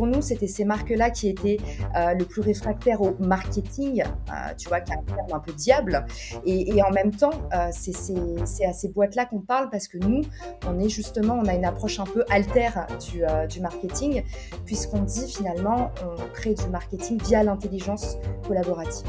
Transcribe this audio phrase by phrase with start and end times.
[0.00, 1.58] pour nous, c'était ces marques-là qui étaient
[1.94, 5.52] euh, le plus réfractaires au marketing, euh, tu vois, qui est un terme un peu
[5.52, 6.06] diable.
[6.46, 7.34] Et, en même temps,
[7.70, 10.22] c'est à ces boîtes-là qu'on parle parce que nous,
[10.66, 14.22] on est justement, on a une approche un peu altère du, du marketing,
[14.64, 18.16] puisqu'on dit finalement, on crée du marketing via l'intelligence
[18.48, 19.06] collaborative.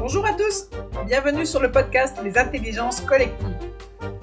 [0.00, 0.70] Bonjour à tous,
[1.06, 3.69] bienvenue sur le podcast Les intelligences collectives,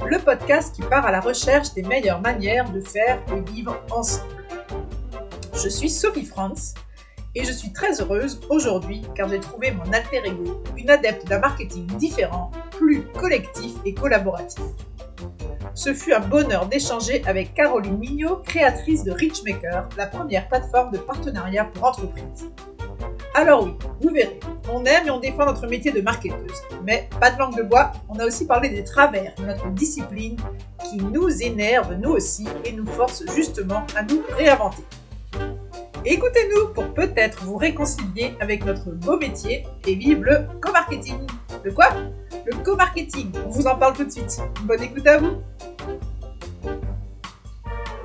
[0.10, 4.46] le podcast qui part à la recherche des meilleures manières de faire et vivre ensemble.
[5.54, 6.76] Je suis Sophie Franz
[7.36, 11.40] et je suis très heureuse aujourd'hui car j'ai trouvé mon alter ego, une adepte d'un
[11.40, 14.64] marketing différent, plus collectif et collaboratif.
[15.74, 21.00] Ce fut un bonheur d'échanger avec Caroline Mignot, créatrice de Richmaker, la première plateforme de
[21.00, 22.50] partenariat pour entreprises.
[23.38, 26.64] Alors oui, vous verrez, on aime et on défend notre métier de marketeuse.
[26.84, 30.38] Mais pas de langue de bois, on a aussi parlé des travers de notre discipline
[30.90, 34.82] qui nous énerve nous aussi et nous force justement à nous réinventer.
[36.04, 41.20] Écoutez-nous pour peut-être vous réconcilier avec notre beau métier et vivre le co-marketing.
[41.64, 41.90] Le quoi?
[42.44, 44.42] Le co-marketing, on vous en parle tout de suite.
[44.64, 45.44] Bonne écoute à vous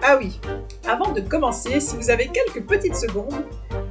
[0.04, 0.40] Ah oui,
[0.88, 3.44] avant de commencer, si vous avez quelques petites secondes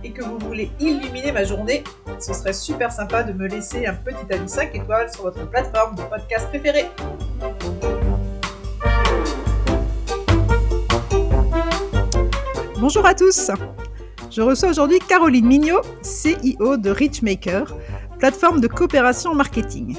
[0.03, 1.85] et que vous voulez illuminer ma journée,
[2.19, 5.95] ce serait super sympa de me laisser un petit avis 5 étoiles sur votre plateforme
[5.95, 6.89] de podcast préférée.
[12.77, 13.49] Bonjour à tous
[14.29, 17.73] Je reçois aujourd'hui Caroline Mignot, CEO de Richmaker,
[18.19, 19.95] plateforme de coopération marketing.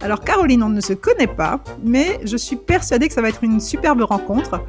[0.00, 3.44] Alors Caroline, on ne se connaît pas, mais je suis persuadée que ça va être
[3.44, 4.60] une superbe rencontre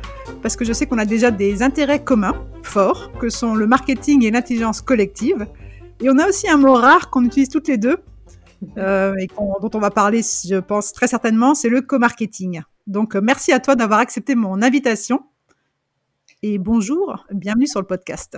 [0.41, 4.23] parce que je sais qu'on a déjà des intérêts communs forts, que sont le marketing
[4.23, 5.47] et l'intelligence collective.
[6.01, 7.97] Et on a aussi un mot rare qu'on utilise toutes les deux
[8.77, 12.61] euh, et dont on va parler, je pense, très certainement, c'est le co-marketing.
[12.85, 15.21] Donc merci à toi d'avoir accepté mon invitation.
[16.43, 18.37] Et bonjour, bienvenue sur le podcast.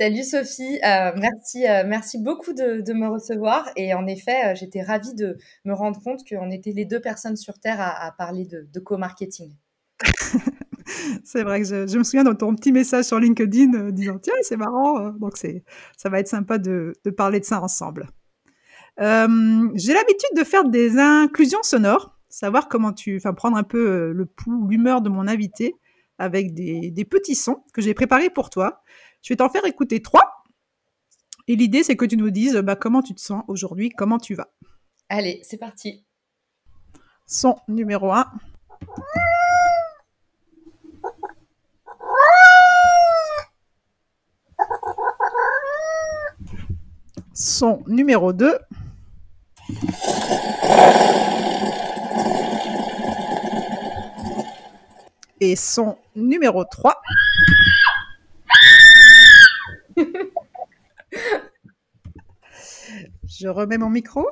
[0.00, 3.68] Salut Sophie, euh, merci, euh, merci beaucoup de, me recevoir.
[3.74, 7.36] Et en effet, euh, j'étais ravie de me rendre compte qu'on était les deux personnes
[7.36, 9.52] sur Terre à, parler de, co-marketing.
[11.24, 14.56] c'est vrai que je, me souviens de ton petit message sur LinkedIn disant tiens, c'est
[14.56, 15.10] marrant.
[15.10, 15.64] Donc c'est,
[15.96, 18.08] ça va être sympa de, parler de ça ensemble.
[18.98, 24.26] j'ai l'habitude de faire des inclusions sonores, savoir comment tu, enfin prendre un peu le
[24.26, 25.74] pouls, l'humeur de mon invité
[26.18, 28.82] avec des, des petits sons que j'ai préparés pour toi.
[29.22, 30.44] Je vais t'en faire écouter trois.
[31.48, 34.34] Et l'idée, c'est que tu nous dises bah, comment tu te sens aujourd'hui, comment tu
[34.34, 34.52] vas.
[35.08, 36.04] Allez, c'est parti.
[37.26, 38.26] Son numéro 1.
[47.40, 48.58] Son numéro 2.
[55.38, 57.00] Et son numéro 3.
[63.24, 64.28] Je remets mon micro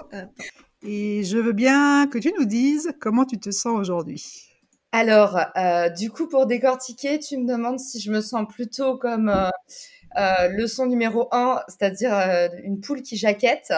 [0.82, 4.50] et je veux bien que tu nous dises comment tu te sens aujourd'hui.
[4.90, 9.28] Alors, euh, du coup, pour décortiquer, tu me demandes si je me sens plutôt comme
[9.28, 9.50] euh,
[10.16, 12.14] euh, le son numéro 1, c'est-à-dire
[12.62, 13.72] une poule qui jaquette.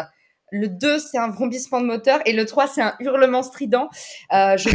[0.50, 2.20] Le 2, c'est un vrombissement de moteur.
[2.24, 3.88] Et le 3, c'est un hurlement strident.
[4.30, 4.70] je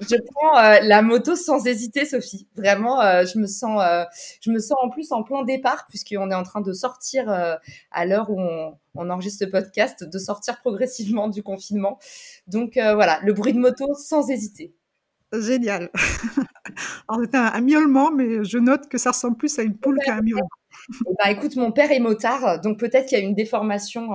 [0.00, 2.48] je prends euh, la moto sans hésiter, Sophie.
[2.56, 4.04] Vraiment, euh, je me sens, euh,
[4.40, 8.06] je me sens en plus en plein départ puisqu'on est en train de sortir à
[8.06, 11.98] l'heure où on, on, enregistre ce podcast, de sortir progressivement du confinement.
[12.46, 14.74] Donc voilà, le bruit de moto sans hésiter.
[15.32, 15.90] Génial.
[17.08, 20.16] Alors c'était un, miaulement, mais je note que ça ressemble plus à une poule qu'à
[20.16, 20.48] un miaulement.
[21.18, 24.10] Bah écoute, mon père est motard, donc peut-être qu'il y a une déformation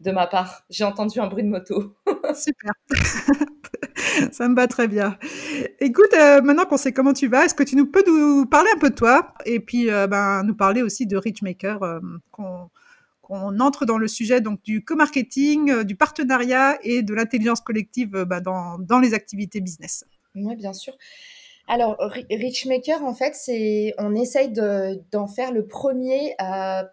[0.00, 0.64] de ma part.
[0.70, 1.94] J'ai entendu un bruit de moto.
[2.34, 2.72] Super.
[4.32, 5.16] Ça me va très bien.
[5.78, 8.70] Écoute, euh, maintenant qu'on sait comment tu vas, est-ce que tu nous peux nous parler
[8.74, 12.00] un peu de toi et puis euh, ben, nous parler aussi de Richmaker, euh,
[12.30, 12.70] qu'on
[13.60, 18.78] entre dans le sujet donc du co-marketing, du partenariat et de l'intelligence collective ben, dans,
[18.78, 20.04] dans, les activités business?
[20.34, 20.94] Oui, bien sûr.
[21.72, 21.96] Alors,
[22.30, 26.34] Richmaker, en fait, c'est, on essaye d'en faire le premier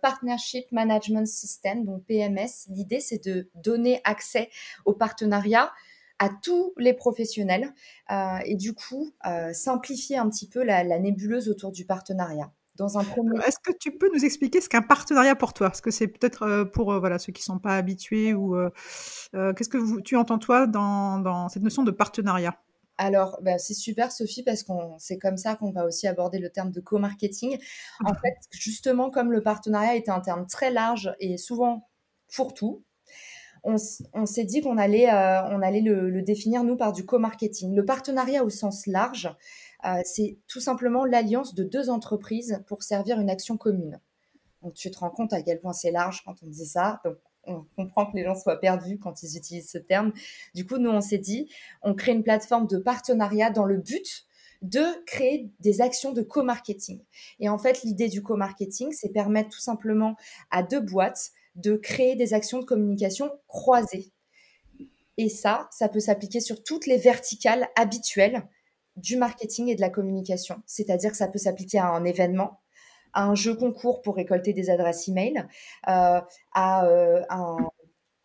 [0.03, 2.67] Partnership Management System, donc PMS.
[2.69, 4.49] L'idée, c'est de donner accès
[4.85, 5.71] au partenariat
[6.19, 7.73] à tous les professionnels
[8.11, 12.51] euh, et du coup euh, simplifier un petit peu la, nébuleuse autour du partenariat.
[12.75, 13.39] Dans un premier...
[13.39, 15.67] Est-ce que tu peux nous expliquer ce qu'est un partenariat pour toi?
[15.67, 18.55] Parce que c'est peut-être euh, pour voilà, ceux qui ne sont pas habitués ou
[19.33, 22.55] qu'est-ce que tu entends toi dans, cette notion de partenariat?
[22.97, 26.49] Alors, bah, c'est super, Sophie, parce qu'on c'est comme ça qu'on va aussi aborder le
[26.49, 27.57] terme de co-marketing.
[28.03, 31.87] En fait, justement, comme le partenariat est un terme très large et souvent
[32.27, 32.83] fourre-tout,
[33.63, 37.75] on, s'est dit qu'on allait, on allait le, définir, nous, par du co-marketing.
[37.75, 39.35] Le partenariat au sens large,
[40.05, 43.99] c'est tout simplement l'alliance de deux entreprises pour servir une action commune.
[44.61, 47.01] Donc, tu te rends compte à quel point c'est large quand on dit ça.
[47.03, 47.17] Donc,
[47.47, 50.13] on comprend que les gens soient perdus quand ils utilisent ce terme.
[50.53, 51.49] Du coup, nous, on s'est dit,
[51.81, 54.25] on crée une plateforme de partenariat dans le but
[54.61, 57.03] de créer des actions de co-marketing.
[57.39, 60.15] Et en fait, l'idée du co-marketing, c'est permettre tout simplement
[60.49, 64.11] à deux boîtes de créer des actions de communication croisées.
[65.17, 68.47] Et ça, ça peut s'appliquer sur toutes les verticales habituelles
[68.95, 70.61] du marketing et de la communication.
[70.65, 72.59] C'est-à-dire que ça peut s'appliquer à un événement,
[73.13, 75.45] à un jeu concours pour récolter des adresses email,
[75.87, 76.21] euh,
[76.53, 77.57] à euh, un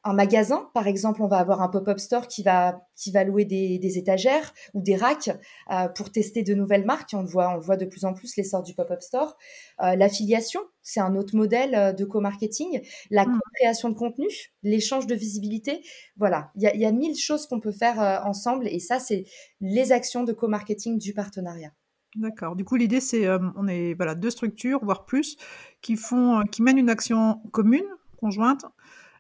[0.05, 3.45] un magasin, par exemple, on va avoir un pop-up store qui va, qui va louer
[3.45, 5.31] des, étagères ou des racks
[5.71, 7.11] euh, pour tester de nouvelles marques.
[7.13, 9.37] On voit, on voit de plus en plus l'essor du pop-up store.
[9.81, 12.83] Euh, l'affiliation, c'est un autre modèle de co-marketing.
[13.11, 13.39] La mmh.
[13.55, 14.27] création de contenu,
[14.65, 15.85] l'échange de visibilité.
[16.17, 19.25] Voilà, il y a, mille choses qu'on peut faire ensemble et ça, c'est
[19.61, 21.71] les actions de co-marketing du partenariat.
[22.17, 22.57] D'accord.
[22.57, 23.27] Du coup, l'idée, c'est
[23.57, 25.37] on est voilà deux structures, voire plus,
[25.81, 27.87] qui font, qui mènent une action commune,
[28.19, 28.67] conjointe,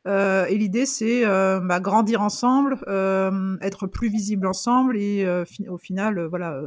[0.06, 5.26] euh, et l'idée, c'est euh, bah, grandir ensemble, euh, être plus visible ensemble et
[5.68, 6.60] au final, voilà,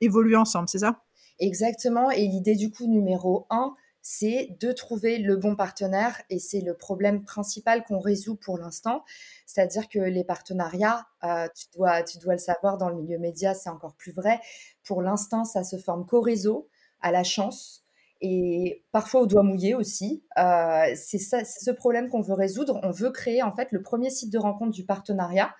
[0.00, 1.02] évoluer ensemble, c'est ça?
[1.40, 2.10] Exactement.
[2.10, 3.74] Et l'idée du coup numéro un,
[4.10, 9.04] c'est de trouver le bon partenaire et c'est le problème principal qu'on résout pour l'instant.
[9.44, 13.68] C'est-à-dire que les partenariats, tu, dois, tu dois le savoir, dans le milieu média, c'est
[13.68, 14.40] encore plus vrai.
[14.82, 16.70] Pour l'instant, ça se forme qu'au réseau,
[17.02, 17.84] à la chance
[18.22, 20.24] et parfois au doigt mouillé aussi.
[20.38, 22.80] Euh, c'est ce problème qu'on veut résoudre.
[22.84, 25.54] On veut créer en fait le premier site de rencontre du partenariat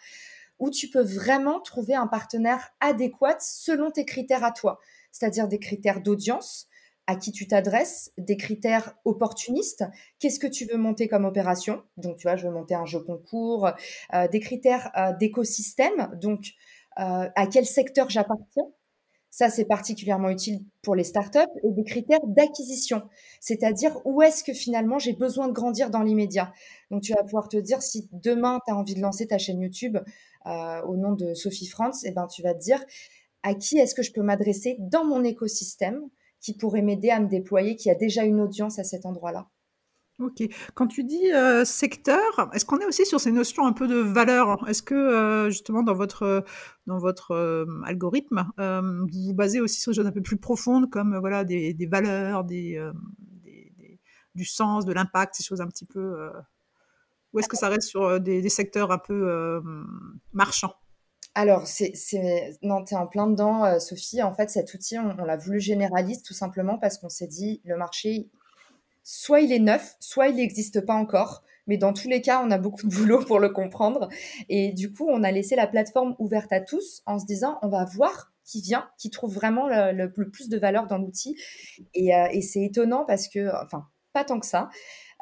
[0.59, 4.81] où tu peux vraiment trouver un partenaire adéquat selon tes critères à toi,
[5.13, 6.67] c'est-à-dire des critères d'audience,
[7.09, 9.85] à qui tu t'adresses, des critères opportunistes,
[10.21, 13.01] qu'est-ce que tu veux monter comme opération, donc tu vois, je veux monter un jeu
[13.01, 13.69] concours,
[14.15, 16.53] euh, des critères euh, d'écosystème, donc
[17.01, 18.65] à quel secteur j'appartiens,
[19.31, 21.39] ça, c'est particulièrement utile pour les startups.
[21.63, 23.03] Et des critères d'acquisition,
[23.41, 26.53] c'est-à-dire où est-ce que finalement j'ai besoin de grandir dans l'immédiat?
[26.91, 29.61] Donc, tu vas pouvoir te dire si demain tu as envie de lancer ta chaîne
[29.61, 29.99] YouTube
[30.47, 32.83] euh, au nom de Sophie France, et eh ben, tu vas te dire
[33.43, 36.01] à qui est-ce que je peux m'adresser dans mon écosystème?
[36.41, 39.49] Qui pourrait m'aider à me déployer, qui a déjà une audience à cet endroit-là.
[40.21, 40.43] Ok.
[40.75, 43.95] Quand tu dis euh, secteur, est-ce qu'on est aussi sur ces notions un peu de
[43.97, 44.69] valeur?
[44.69, 46.45] Est-ce que euh, justement dans votre
[46.89, 50.91] dans votre euh, algorithme, vous vous basez aussi sur des choses un peu plus profondes
[50.91, 52.85] comme voilà des, des valeurs, des,
[54.35, 56.31] du sens, de l'impact, ces choses un petit peu
[57.33, 59.63] Ou est-ce que ça reste sur des, secteurs un peu
[60.33, 60.75] marchands?
[61.39, 61.69] Alors,
[62.63, 64.23] non, tu es en plein dedans, Sophie.
[64.23, 67.77] En fait, cet outil, on l'a voulu généraliste tout simplement parce qu'on s'est dit, le
[67.77, 68.29] marché,
[69.05, 71.45] soit il est neuf, soit il n'existe pas encore.
[71.69, 74.09] Mais dans tous les cas, on a beaucoup de boulot pour le comprendre.
[74.49, 77.69] Et du coup, on a laissé la plateforme ouverte à tous en se disant, on
[77.69, 81.37] va voir qui vient, qui trouve vraiment le, plus de valeur dans l'outil.
[81.97, 84.71] Euh, et c'est étonnant parce que, enfin, pas tant que ça.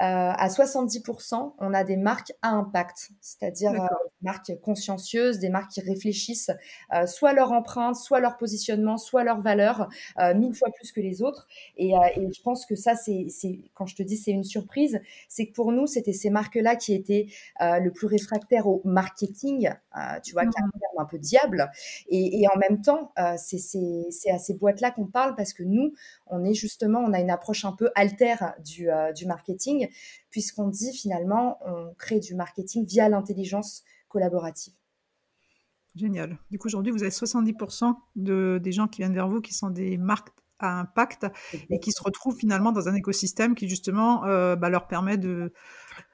[0.03, 3.87] Euh, à 70%, on a des marques à impact, c'est-à-dire euh,
[4.21, 6.51] des marques consciencieuses, des marques qui réfléchissent
[6.93, 9.89] euh, soit leur empreinte, soit leur positionnement, soit leur valeur,
[10.35, 11.47] mille fois plus que les autres.
[11.77, 13.27] Et, et je pense que ça, c'est
[13.75, 16.95] quand je te dis c'est une surprise, c'est que pour nous, c'était ces marques-là qui
[16.95, 17.27] étaient
[17.61, 19.71] le plus réfractaires au marketing,
[20.23, 20.53] tu vois, qui mmh.
[20.53, 21.71] terme un peu diable.
[22.09, 25.93] Et, et en même temps, c'est à ces boîtes-là qu'on parle parce que nous,
[26.27, 29.86] on est justement, on a une approche un peu altère du, du marketing
[30.31, 34.75] puisqu'on dit finalement, on crée du marketing via l'intelligence collaborative.
[35.95, 36.39] Génial.
[36.51, 39.71] Du coup, aujourd'hui, vous avez 70% de, des gens qui viennent vers vous qui sont
[39.71, 40.29] des marques
[40.59, 41.27] à impact
[41.71, 45.53] et qui se retrouvent finalement dans un écosystème qui justement euh, bah, leur permet de,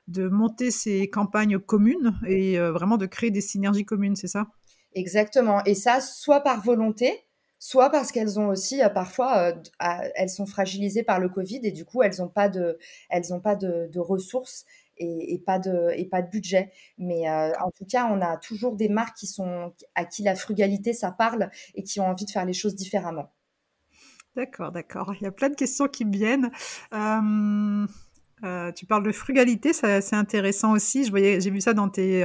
[0.08, 4.48] de monter ces campagnes communes et euh, vraiment de créer des synergies communes, c'est ça?
[4.94, 5.62] Exactement.
[5.64, 7.24] Et ça, soit par volonté,
[7.62, 9.52] soit parce qu'elles ont aussi euh, parfois euh,
[10.16, 12.76] elles sont fragilisées par le Covid et du coup elles n'ont pas de
[13.08, 14.64] elles pas de, ressources
[14.96, 16.72] et, pas de et pas de budget.
[16.98, 20.34] Mais euh, en tout cas, on a toujours des marques qui sont à qui la
[20.34, 23.32] frugalité ça parle et qui ont envie de faire les choses différemment.
[24.34, 25.14] D'accord, d'accord.
[25.20, 26.50] Il y a plein de questions qui me viennent.
[28.74, 31.04] tu parles de frugalité, c'est intéressant aussi.
[31.04, 32.24] Je voyais, j'ai vu ça dans tes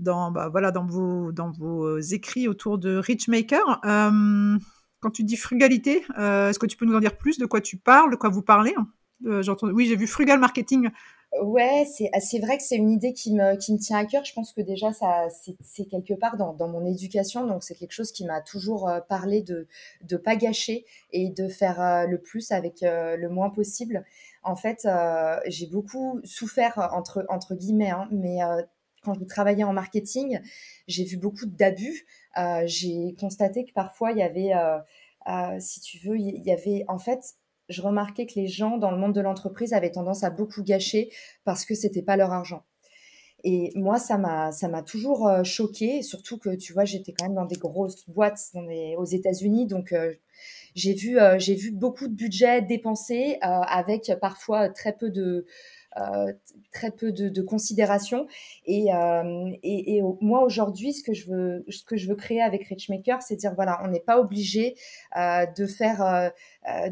[0.00, 3.80] dans, bah, voilà, dans, vos, dans vos euh, écrits autour de Richmaker.
[3.84, 4.58] Euh,
[5.00, 7.38] quand tu dis frugalité, euh, est-ce que tu peux nous en dire plus?
[7.38, 8.74] De quoi tu parles, de quoi vous parlez?
[9.22, 10.88] Oui, j'ai vu frugal marketing.
[11.42, 14.24] Ouais, c'est vrai que c'est une idée qui me, qui me tient à cœur.
[14.24, 15.28] Je pense que déjà, ça
[15.60, 17.46] c'est quelque part dans, dans mon éducation.
[17.46, 19.68] Donc, c'est quelque chose qui m'a toujours parlé de
[20.10, 24.04] ne pas gâcher et de faire le plus avec le moins possible.
[24.42, 24.88] En fait,
[25.46, 28.38] j'ai beaucoup souffert entre entre guillemets, hein, mais
[29.02, 30.40] quand je travaillais en marketing,
[30.86, 32.06] j'ai vu beaucoup d'abus.
[32.64, 34.52] j'ai constaté que parfois il y avait,
[35.60, 37.36] si tu veux, il y avait en fait
[37.70, 41.10] je remarquais que les gens dans le monde de l'entreprise avaient tendance à beaucoup gâcher
[41.44, 42.64] parce que c'était pas leur argent.
[43.42, 47.24] Et moi, ça m'a, ça m'a toujours euh, choqué, surtout que tu vois, j'étais quand
[47.24, 48.52] même dans des grosses boîtes
[48.98, 50.12] aux États-Unis, donc euh,
[50.74, 55.46] j'ai vu, euh, j'ai vu beaucoup de budget dépensé avec parfois très peu de euh,
[56.72, 58.26] très peu de, de considération.
[58.64, 62.40] Et, euh, et, et, moi aujourd'hui, ce que je veux, ce que je veux créer
[62.40, 64.76] avec Richmaker, c'est dire voilà, on n'est pas obligé
[65.16, 66.30] euh, de faire,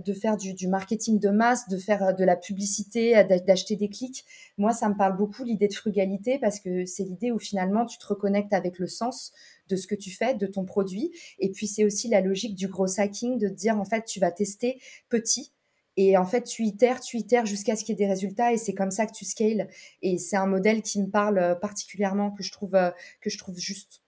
[0.04, 4.24] de faire du, du, marketing de masse, de faire de la publicité, d'acheter des clics.
[4.56, 7.98] Moi, ça me parle beaucoup l'idée de frugalité parce que c'est l'idée où finalement tu
[7.98, 9.32] te reconnectes avec le sens
[9.68, 11.12] de ce que tu fais, de ton produit.
[11.38, 14.32] Et puis c'est aussi la logique du gros hacking de dire en fait tu vas
[14.32, 15.52] tester petit
[16.00, 18.56] et en fait, tu itères, tu itères jusqu'à ce qu'il y ait des résultats et
[18.56, 19.68] c'est comme ça que tu scales.
[20.00, 23.36] Et c'est un modèle qui me parle euh, particulièrement, que je trouve, euh, que je
[23.36, 24.00] trouve juste.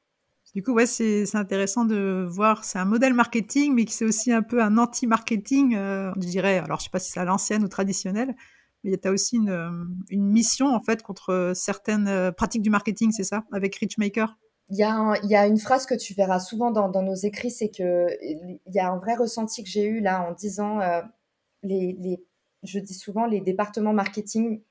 [0.55, 2.63] Du coup, ouais, c'est intéressant de voir.
[2.63, 6.59] C'est un modèle marketing, mais qui c'est aussi un peu un anti-marketing, euh, je dirais.
[6.59, 8.37] Alors, je sais pas si c'est à l'ancienne ou traditionnelle,
[8.85, 13.25] mais tu as aussi une, une, mission, en fait, contre certaines pratiques du marketing, c'est
[13.25, 14.39] ça, avec Richmaker
[14.73, 17.17] il y, a il y, a une phrase que tu verras souvent dans, dans nos
[17.17, 20.79] écrits, c'est que il y a un vrai ressenti que j'ai eu là en disant
[21.63, 22.25] les,
[22.63, 24.63] je dis souvent, les départements marketing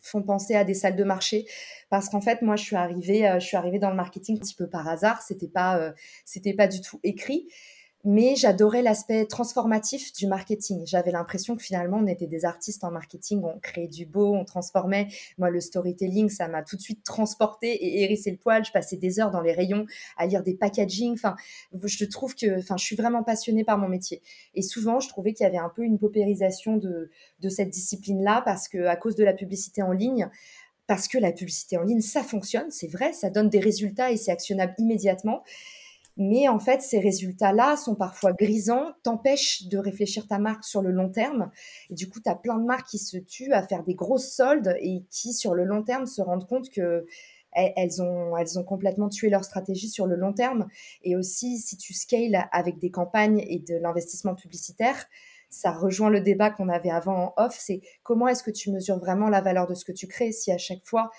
[0.00, 1.46] font penser à des salles de marché.
[1.90, 4.40] Parce qu'en fait moi je suis arrivée euh, je suis arrivée dans le marketing un
[4.40, 5.22] petit peu par hasard.
[5.22, 5.92] C'était pas euh,
[6.24, 7.48] c'était pas du tout écrit
[8.04, 10.82] mais j'adorais l'aspect transformatif du marketing.
[10.86, 14.44] J'avais l'impression que finalement, on était des artistes en marketing, on créait du beau, on
[14.44, 15.08] transformait.
[15.38, 18.64] Moi, le storytelling, ça m'a tout de suite transporté et hérissé le poil.
[18.64, 21.12] Je passais des heures dans les rayons à lire des packaging.
[21.12, 21.36] Enfin,
[21.84, 24.22] je trouve que, enfin, je suis vraiment passionnée par mon métier.
[24.54, 28.42] Et souvent, je trouvais qu'il y avait un peu une paupérisation de, de cette discipline-là
[28.44, 30.30] parce que, à cause de la publicité en ligne,
[30.86, 34.16] parce que la publicité en ligne, ça fonctionne, c'est vrai, ça donne des résultats et
[34.16, 35.44] c'est actionnable immédiatement.
[36.22, 40.90] Mais en fait, ces résultats-là sont parfois grisants, t'empêchent de réfléchir ta marque sur le
[40.90, 41.50] long terme.
[41.88, 44.30] Et du coup, tu as plein de marques qui se tuent à faire des grosses
[44.30, 47.06] soldes et qui, sur le long terme, se rendent compte que
[47.52, 50.68] elles ont, elles ont complètement tué leur stratégie sur le long terme.
[51.04, 55.06] Et aussi, si tu scales avec des campagnes et de l'investissement publicitaire,
[55.48, 58.98] ça rejoint le débat qu'on avait avant en off, c'est comment est-ce que tu mesures
[58.98, 61.10] vraiment la valeur de ce que tu crées si à chaque fois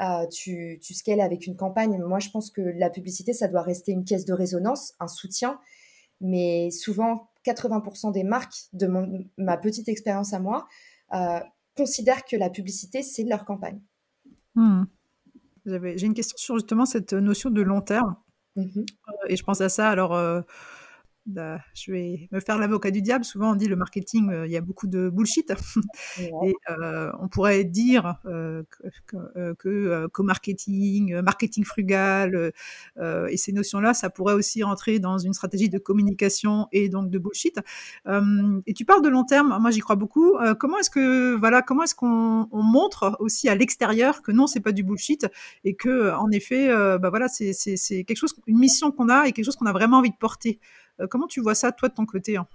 [0.00, 1.98] euh, tu, tu scales avec une campagne.
[2.02, 5.58] Moi, je pense que la publicité, ça doit rester une caisse de résonance, un soutien.
[6.20, 8.90] Mais souvent, 80% des marques, de
[9.36, 10.66] ma petite expérience à moi,
[11.14, 11.40] euh,
[11.76, 13.80] considèrent que la publicité, c'est leur campagne.
[14.54, 14.84] Hmm.
[15.64, 18.16] J'ai une question sur justement cette notion de long terme.
[18.54, 19.90] Mmh euh, et je pense à ça.
[19.90, 20.14] Alors,
[21.26, 23.24] bah, je vais me faire l'avocat du diable.
[23.24, 25.52] Souvent, on dit le marketing, euh, il y a beaucoup de bullshit.
[26.18, 28.62] Et euh, on pourrait dire euh,
[29.06, 32.52] que, que, que marketing, marketing frugal
[32.98, 37.18] et ces notions-là, ça pourrait aussi rentrer dans une stratégie de communication et donc de
[37.18, 37.58] bullshit.
[38.66, 39.56] et tu parles de long terme.
[39.60, 40.34] Moi, j'y crois beaucoup.
[40.58, 44.72] comment est-ce que voilà, comment est-ce qu'on montre aussi à l'extérieur que non, c'est pas
[44.72, 45.26] du bullshit
[45.64, 46.68] et que en effet,
[46.98, 47.52] bah voilà, c'est
[48.04, 50.60] quelque chose, une mission qu'on a et quelque chose qu'on a vraiment envie de porter?
[51.00, 52.46] Euh, comment tu vois ça, toi, de ton côté hein?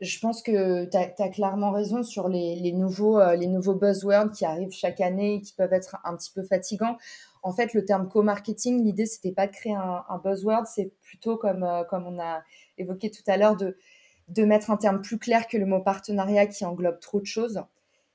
[0.00, 4.44] Je pense que tu as, clairement raison sur les, nouveaux, euh, les nouveaux buzzwords qui
[4.44, 6.98] arrivent chaque année et qui peuvent être un petit peu fatigants.
[7.44, 11.62] En fait, le terme co-marketing, l'idée, c'était pas de créer un, buzzword, c'est plutôt comme,
[11.62, 12.42] euh, comme on a
[12.78, 13.76] évoqué tout à l'heure, de,
[14.26, 17.62] de mettre un terme plus clair que le mot partenariat qui englobe trop de choses.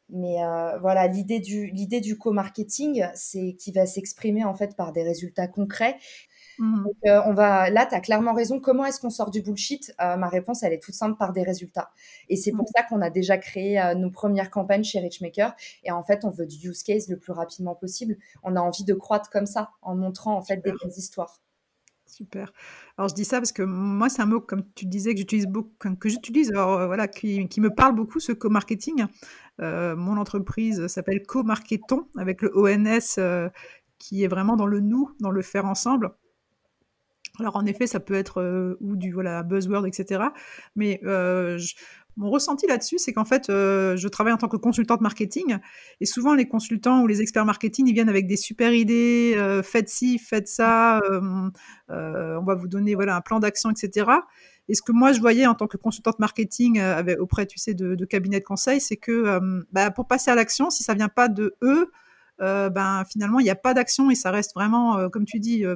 [0.10, 0.38] Mais
[0.80, 5.98] voilà, l'idée du, du co-marketing, c'est qui va s'exprimer en fait par des résultats concrets
[6.60, 6.84] Mmh.
[6.84, 8.60] Donc, euh, on va, là, tu as clairement raison.
[8.60, 9.94] Comment est-ce qu'on sort du bullshit?
[10.02, 11.92] Euh, Ma réponse, elle est toute simple par des résultats.
[12.30, 12.74] Et c'est pour mmh.
[12.76, 15.56] ça qu'on a déjà créé euh, nos premières campagnes chez Richmaker.
[15.84, 18.18] Et en fait, on veut du use case le plus rapidement possible.
[18.44, 21.40] On a envie de croître comme ça, en montrant en fait des histoires.
[22.06, 22.54] Super.
[22.98, 25.46] Alors je dis ça parce que moi c'est un mot comme tu disais que j'utilise
[25.46, 29.06] beaucoup, que j'utilise, voilà, qui, me parle beaucoup ce co-marketing.
[29.60, 33.52] mon entreprise s'appelle Co-Marketon avec le ONS
[34.00, 36.12] qui est vraiment dans le nous, dans le faire ensemble.
[37.40, 40.24] Alors en effet, ça peut être euh, ou du voilà buzzword, etc.
[40.76, 41.60] Mais euh,
[42.16, 45.58] mon ressenti là-dessus, c'est qu'en fait, euh, je travaille en tant que consultante marketing,
[46.02, 49.90] et souvent les consultants ou les experts marketing, ils viennent avec des super idées, faites
[49.90, 51.00] ci, faites ça,
[51.90, 54.10] on va vous donner voilà un plan d'action, etc.
[54.70, 56.82] Et ce que moi je voyais en tant que consultante marketing
[57.20, 59.40] auprès, tu sais, de, de cabinets de conseil, c'est que
[59.72, 61.92] bah, pour passer à l'action, si ça vient pas de eux,
[62.42, 65.40] euh, ben finalement il n'y a pas d'action et ça reste vraiment, euh, comme tu
[65.40, 65.76] dis, euh,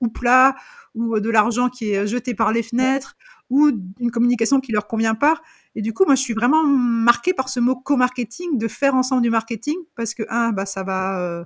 [0.00, 0.54] ou plat,
[0.94, 3.16] ou de l'argent qui est jeté par les fenêtres,
[3.52, 5.40] ou une communication qui leur convient pas.
[5.74, 9.22] Et du coup, moi, je suis vraiment marquée par ce mot co-marketing, de faire ensemble
[9.22, 11.44] du marketing, parce que, un, bah, ça va euh,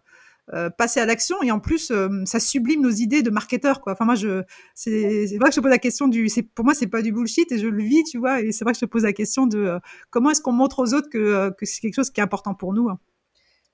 [0.55, 3.93] euh, passer à l'action, et en plus, euh, ça sublime nos idées de marketeurs, quoi.
[3.93, 4.43] Enfin, moi, je,
[4.75, 7.51] c'est, vrai que je pose la question du, c'est, pour moi, c'est pas du bullshit,
[7.53, 9.47] et je le vis, tu vois, et c'est vrai que je te pose la question
[9.47, 9.79] de
[10.11, 12.73] comment est-ce qu'on montre aux autres que, que c'est quelque chose qui est important pour
[12.73, 12.89] nous.
[12.89, 12.99] Hein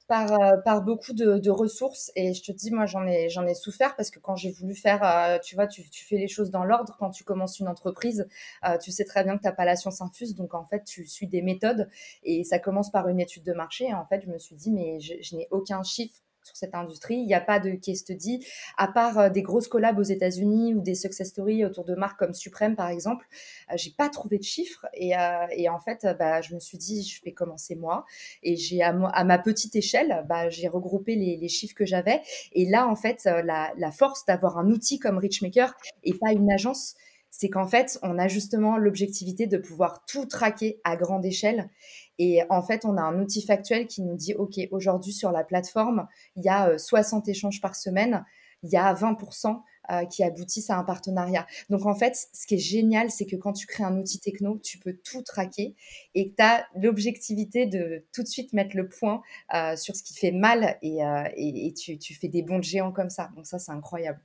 [0.07, 2.11] par, euh, par beaucoup de, de, ressources.
[2.17, 4.75] Et je te dis, moi, j'en ai, j'en ai souffert parce que quand j'ai voulu
[4.75, 6.97] faire, euh, tu vois, tu, tu, fais les choses dans l'ordre.
[6.99, 8.27] Quand tu commences une entreprise,
[8.65, 10.35] euh, tu sais très bien que tu n'as pas la science infuse.
[10.35, 11.89] Donc, en fait, tu suis des méthodes
[12.23, 13.87] et ça commence par une étude de marché.
[13.87, 16.75] Et en fait, je me suis dit, mais je, je n'ai aucun chiffre sur cette
[16.75, 17.17] industrie.
[17.17, 18.45] Il n'y a pas de case study,
[18.77, 22.19] à part euh, des grosses collabs aux États-Unis ou des success stories autour de marques
[22.19, 23.27] comme Supreme, par exemple.
[23.71, 24.87] Euh, j'ai pas trouvé de chiffres.
[24.95, 28.05] Et, euh, et en fait, bah, je me suis dit, je vais commencer moi.
[28.43, 32.23] Et j'ai, à, à, ma petite échelle, bah, j'ai regroupé les, les, chiffres que j'avais.
[32.53, 36.51] Et là, en fait, la, la force d'avoir un outil comme Richmaker et pas une
[36.51, 36.97] agence,
[37.33, 41.71] c'est qu'en fait, on a justement l'objectivité de pouvoir tout traquer à grande échelle.
[42.19, 45.43] Et en fait, on a un outil factuel qui nous dit, OK, aujourd'hui sur la
[45.43, 48.25] plateforme, il y a 60 euh, échanges par semaine,
[48.63, 51.47] il y a 20% euh, qui aboutissent à un partenariat.
[51.71, 54.59] Donc en fait, ce qui est génial, c'est que quand tu crées un outil techno,
[54.59, 55.75] tu peux tout traquer
[56.15, 59.23] et que tu as l'objectivité de tout de suite mettre le point
[59.55, 63.31] euh, sur ce qui fait mal et, tu, tu fais des bons géants comme ça.
[63.35, 64.21] Donc ça, c'est incroyable.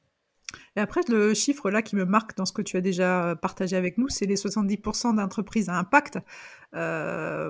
[0.75, 3.75] Et après, le chiffre là qui me marque dans ce que tu as déjà partagé
[3.75, 6.19] avec nous, c'est les 70% d'entreprises à impact.
[6.75, 7.49] Euh,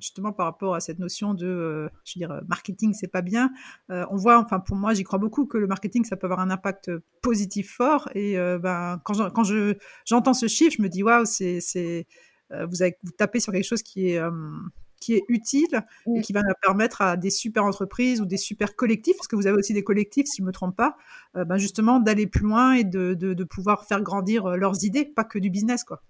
[0.00, 3.50] justement par rapport à cette notion de, euh, je veux dire, marketing, c'est pas bien.
[3.90, 6.40] Euh, on voit, enfin pour moi, j'y crois beaucoup que le marketing, ça peut avoir
[6.40, 8.08] un impact positif fort.
[8.14, 9.74] Et ben quand, quand je,
[10.04, 12.06] j'entends ce chiffre, je me dis waouh, c'est, c'est
[12.50, 14.20] vous, vous tapez sur quelque chose qui est
[15.04, 15.84] qui est utile
[16.16, 19.46] et qui va permettre à des super entreprises ou des super collectifs, parce que vous
[19.46, 20.96] avez aussi des collectifs, si je ne me trompe pas,
[21.36, 24.82] euh, ben justement d'aller plus loin et de, de, de, pouvoir faire grandir euh, leurs
[24.84, 26.02] idées, pas que du business, quoi.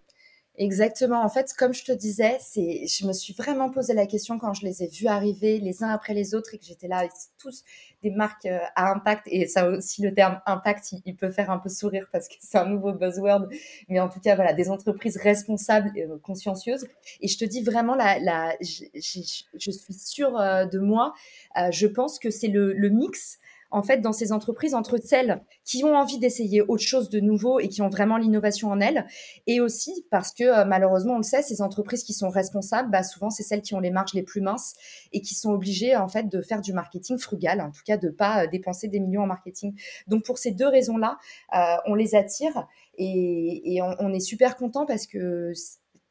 [0.56, 1.24] Exactement.
[1.24, 4.54] En fait, comme je te disais, c'est, je me suis vraiment posé la question quand
[4.54, 7.08] je les ai vus arriver les uns après les autres et que j'étais là,
[7.38, 7.64] tous
[8.04, 9.26] des marques euh, à impact.
[9.26, 12.58] Et ça aussi, le terme impact, il, peut faire un peu sourire parce que c'est
[12.58, 13.48] un nouveau buzzword.
[13.88, 16.86] Mais en tout cas, voilà, des entreprises responsables et euh, consciencieuses.
[17.20, 21.14] Et je te dis vraiment, la, la, je, suis sûre euh, de moi.
[21.72, 23.40] je pense que c'est le mix
[23.74, 27.58] en fait dans ces entreprises entre celles qui ont envie d'essayer autre chose de nouveau
[27.58, 29.04] et qui ont vraiment l'innovation en elles,
[29.48, 33.02] et aussi parce que euh, malheureusement on le sait, ces entreprises qui sont responsables, bah,
[33.02, 34.74] souvent c'est celles qui ont les marges les plus minces
[35.12, 38.10] et qui sont obligées en fait de faire du marketing frugal, en tout cas de
[38.10, 39.74] pas euh, dépenser des millions en marketing.
[40.06, 41.18] Donc pour ces deux raisons-là,
[41.54, 45.52] euh, on les attire et, on, on, est super content parce que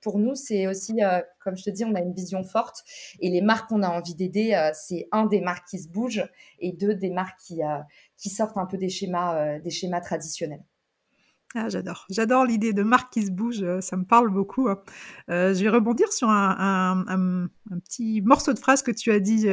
[0.03, 2.83] pour nous, c'est aussi, euh, comme je te dis, on a une vision forte.
[3.19, 6.27] Et les marques qu'on a envie d'aider, euh, c'est un des marques qui se bougent
[6.59, 7.79] et deux des marques qui, euh,
[8.17, 10.63] qui sortent un peu des schémas, des schémas traditionnels.
[11.55, 12.45] Ah, j'adore.
[12.45, 13.63] L'idée de marque qui se bouge.
[13.79, 14.69] Ça me parle beaucoup.
[14.69, 14.81] Hein.
[15.27, 17.47] je vais rebondir sur un,
[17.83, 19.47] petit morceau de phrase que tu as dit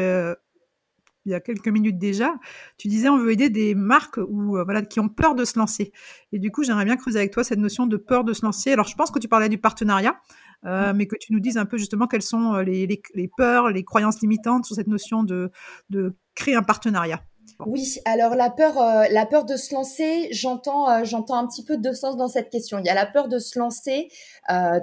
[1.31, 2.35] il y a quelques minutes déjà,
[2.77, 5.59] tu disais on veut aider des marques ou euh, voilà qui ont peur de se
[5.59, 5.93] lancer.
[6.33, 8.73] Et du coup, j'aimerais bien creuser avec toi cette notion de peur de se lancer.
[8.73, 10.21] Alors, je pense que tu parlais du partenariat,
[10.67, 13.29] euh, mais que tu nous dises un peu justement quelles sont euh, les, les, les,
[13.29, 15.51] peurs, les croyances limitantes sur cette notion de,
[15.89, 17.23] de créer un partenariat.
[17.67, 18.75] Oui, alors la peur,
[19.11, 22.79] la peur de se lancer, j'entends, j'entends un petit peu deux sens dans cette question.
[22.79, 24.09] Il y a la peur de se lancer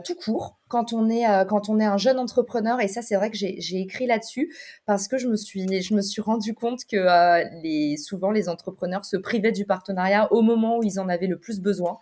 [0.03, 2.81] tout court, quand on est euh, quand on est un jeune entrepreneur.
[2.81, 4.53] Et ça c'est vrai que j'ai écrit là-dessus
[4.85, 8.49] parce que je me suis je me suis rendu compte que euh, les souvent les
[8.49, 11.99] entrepreneurs se privaient du partenariat au moment où ils en avaient le plus besoin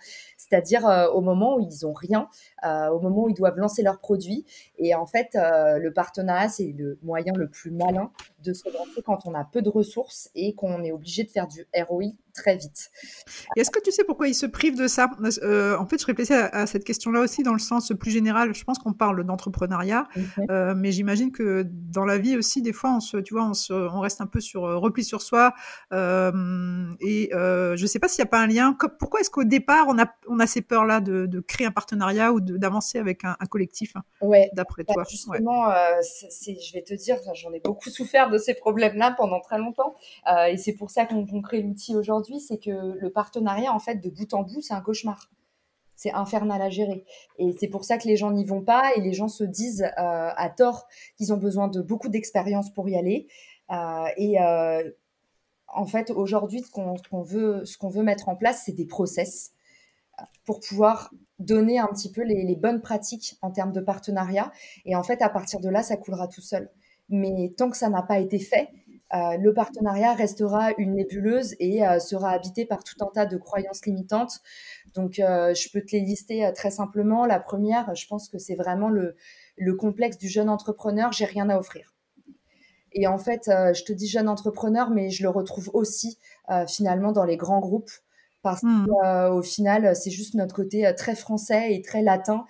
[0.47, 2.29] c'est-à-dire euh, au moment où ils ont rien
[2.63, 4.43] au moment où ils doivent lancer leurs produits.
[4.79, 8.11] Et en fait le partenariat c'est le moyen le plus malin
[8.43, 11.47] de se lancer quand on a peu de ressources et qu'on est obligé de faire
[11.47, 12.91] du ROI très vite.
[13.55, 15.09] Est-ce que tu sais pourquoi ils se privent de ça?
[15.41, 18.53] Euh, En fait, je réfléchis à, cette question-là aussi dans le sens plus général.
[18.53, 20.07] Je pense qu'on parle d'entrepreneuriat,
[20.49, 23.53] euh, mais j'imagine que dans la vie aussi, des fois, on se, tu vois, on,
[23.73, 25.53] on reste un peu sur euh, repli sur soi.
[25.91, 28.77] et je ne sais pas s'il n'y a pas un lien.
[28.99, 32.33] Pourquoi est-ce qu'au départ, on a, on a ces peurs-là de, de, créer un partenariat
[32.33, 34.49] ou d'avancer avec un, collectif Ouais.
[34.53, 35.03] D'après bah, toi?
[35.09, 39.95] Justement, je vais te dire, j'en ai beaucoup souffert de ces problèmes-là pendant très longtemps,
[40.49, 44.09] et c'est pour ça qu'on crée l'outil aujourd'hui c'est que le partenariat, en fait, de
[44.09, 45.29] bout en bout, c'est un cauchemar.
[45.95, 47.05] C'est infernal à gérer.
[47.39, 49.83] Et c'est pour ça que les gens n'y vont pas et les gens se disent
[49.83, 53.27] euh, à tort qu'ils ont besoin de beaucoup d'expérience pour y aller.
[53.71, 54.91] Euh, et euh,
[55.67, 59.53] en fait, aujourd'hui, ce qu'on veut, veut mettre en place, c'est des process
[60.45, 64.51] pour pouvoir donner un petit peu les, les, bonnes pratiques en termes de partenariat.
[64.85, 66.69] Et en fait, à partir de là, ça coulera tout seul.
[67.09, 68.69] Mais tant que ça n'a pas été fait,
[69.15, 73.37] euh, le partenariat restera une nébuleuse et euh, sera habité par tout un tas de
[73.37, 74.41] croyances limitantes.
[74.93, 77.25] Donc, euh, je peux te les lister très simplement.
[77.25, 79.15] La première, je pense que c'est vraiment le,
[79.57, 81.93] le complexe du jeune entrepreneur, j'ai rien à offrir.
[82.97, 86.17] Et en fait, je te dis jeune entrepreneur, mais je le retrouve aussi
[86.65, 87.91] finalement dans les grands groupes
[88.45, 88.85] parce mmh.
[88.85, 92.45] qu'au final, c'est juste notre côté très français et très latin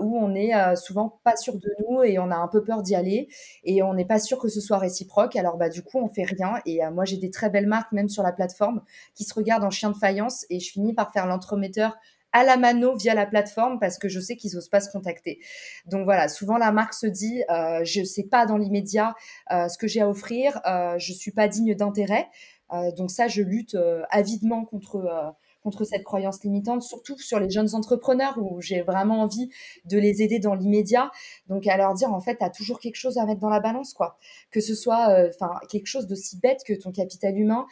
[0.00, 2.94] où on est souvent pas sûr de nous et on a un peu peur d'y
[2.94, 3.28] aller
[3.64, 5.36] et on n'est pas sûr que ce soit réciproque.
[5.36, 8.08] Alors bah du coup, on fait rien et moi j'ai des très belles marques même
[8.08, 8.80] sur la plateforme
[9.14, 11.98] qui se regardent en chien de faïence et je finis par faire l'entremetteur
[12.32, 15.38] à la mano via la plateforme parce que je sais qu'ils n'osent pas se contacter.
[15.86, 19.14] Donc voilà, souvent la marque se dit euh, je sais pas dans l'immédiat
[19.50, 22.26] ce que j'ai à offrir, euh, je suis pas digne d'intérêt.
[22.72, 25.30] Euh, donc ça, je lutte euh, avidement contre euh,
[25.62, 29.50] contre cette croyance limitante, surtout sur les jeunes entrepreneurs où j'ai vraiment envie
[29.84, 31.10] de les aider dans l'immédiat.
[31.48, 33.58] Donc à leur dire en fait, tu as toujours quelque chose à mettre dans la
[33.58, 34.16] balance quoi.
[34.52, 37.66] Que ce soit enfin quelque chose d'aussi bête que ton capital humain,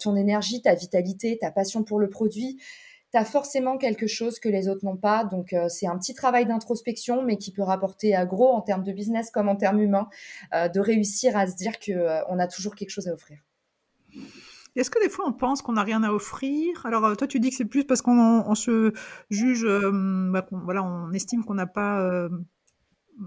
[0.00, 2.60] ton énergie, ta vitalité, ta passion pour le produit.
[3.10, 5.24] Tu as forcément quelque chose que les autres n'ont pas.
[5.24, 8.92] Donc, c'est un petit travail d'introspection, mais qui peut rapporter à gros en termes de
[8.92, 10.08] business comme en termes humains,
[10.52, 13.40] de réussir à se dire qu'on a toujours quelque chose à offrir.
[14.76, 16.84] Est-ce que des fois on pense qu'on n'a rien à offrir?
[16.86, 18.92] Alors euh, toi tu dis que c'est plus parce qu'on se
[19.30, 22.28] juge, euh, bah, voilà, on estime qu'on n'a pas euh,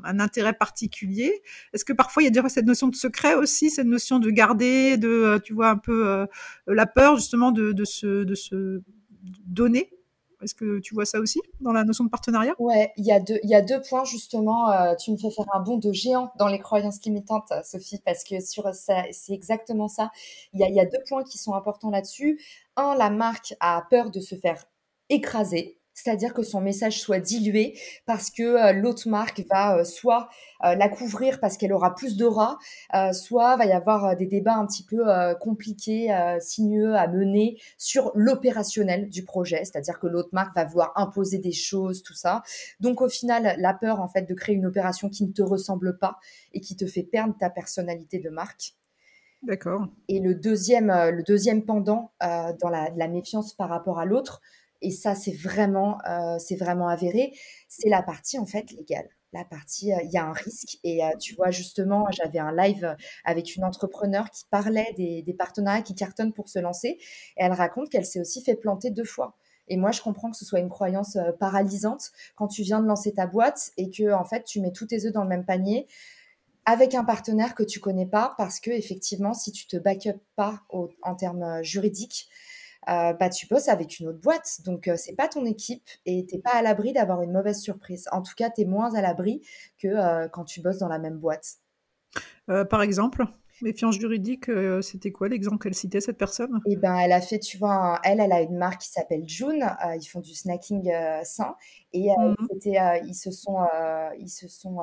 [0.03, 1.41] un intérêt particulier.
[1.73, 4.97] Est-ce que parfois il y a cette notion de secret aussi, cette notion de garder,
[4.97, 6.25] de tu vois un peu
[6.67, 8.81] la peur justement de, de, se, de se
[9.45, 9.92] donner?
[10.43, 12.53] Est-ce que tu vois ça aussi dans la notion de partenariat?
[12.59, 13.19] Ouais, il y, a
[13.61, 14.71] deux, points justement.
[14.71, 18.23] Euh, tu me fais faire un bond de géant dans les croyances limitantes, Sophie, parce
[18.23, 20.11] que sur ça, c'est exactement ça.
[20.53, 22.41] Il y a deux points qui sont importants là-dessus.
[22.75, 24.63] Un, la marque a peur de se faire
[25.09, 30.29] écraser c'est-à-dire que son message soit dilué parce que euh, l'autre marque va euh, soit
[30.63, 32.57] euh, la couvrir parce qu'elle aura plus d'aura,
[33.11, 35.03] soit va y avoir des débats un petit peu
[35.41, 36.07] compliqués,
[36.39, 41.51] sinueux à mener sur l'opérationnel du projet, c'est-à-dire que l'autre marque va vouloir imposer des
[41.51, 42.43] choses, tout ça.
[42.79, 45.97] Donc au final, la peur en fait de créer une opération qui ne te ressemble
[45.97, 46.17] pas
[46.53, 48.75] et qui te fait perdre ta personnalité de marque.
[49.41, 49.87] D'accord.
[50.07, 54.41] Et le deuxième, le deuxième pendant dans la méfiance par rapport à l'autre,
[54.83, 57.33] et ça c'est vraiment, euh, c'est vraiment avéré,
[57.67, 59.09] c'est la partie en fait légale.
[59.31, 60.77] La partie, euh, il y a un risque.
[60.83, 65.81] Et euh, tu vois, justement, j'avais un live avec une entrepreneur qui parlait des, partenariats
[65.81, 66.99] qui cartonnent pour se lancer.
[67.37, 69.35] Et elle raconte qu'elle s'est aussi fait planter deux fois.
[69.69, 73.13] Et moi, je comprends que ce soit une croyance paralysante quand tu viens de lancer
[73.13, 75.87] ta boîte et que, en fait, tu mets tous tes œufs dans le même panier
[76.65, 80.17] avec un partenaire que tu connais pas parce que, effectivement, si tu te back up
[80.35, 82.29] pas en termes juridiques,
[82.89, 84.61] euh, bah, tu bosses avec une autre boîte.
[84.65, 88.07] Donc, euh, c'est pas ton équipe et t'es pas à l'abri d'avoir une mauvaise surprise.
[88.11, 89.41] En tout cas, tu es moins à l'abri
[89.77, 91.57] que euh, quand tu bosses dans la même boîte.
[92.47, 93.25] par exemple
[93.61, 94.49] Méfiance juridique,
[94.81, 96.59] c'était quoi l'exemple qu'elle citait, cette personne?
[96.65, 99.63] Eh ben, elle a fait, tu vois, elle, elle a une marque qui s'appelle June.
[99.95, 100.91] ils font du snacking
[101.23, 101.55] sain
[101.93, 102.35] et mmh
[103.05, 103.65] ils se sont,
[104.17, 104.79] ils se sont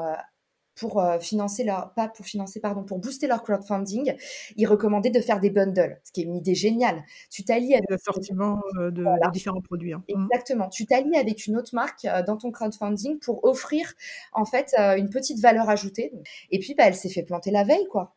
[0.81, 4.15] pour euh, financer leur, pas pour financer, pardon, pour booster leur crowdfunding,
[4.57, 7.05] ils recommandaient de faire des bundles, ce qui est une idée géniale.
[7.31, 9.93] Tu t'allies avec l'assortiment euh, de, différents produits.
[9.93, 10.03] Hein.
[10.09, 10.25] Mmh.
[10.33, 10.69] Exactement.
[10.71, 13.93] Tu t'allies avec une autre marque euh, dans ton crowdfunding pour offrir
[14.33, 16.13] en fait une petite valeur ajoutée.
[16.51, 18.17] Et puis, bah, elle s'est fait planter la veille, quoi.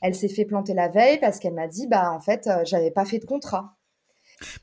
[0.00, 3.04] Elle s'est fait planter la veille parce qu'elle m'a dit, bah en fait, j'avais pas
[3.04, 3.76] fait de contrat.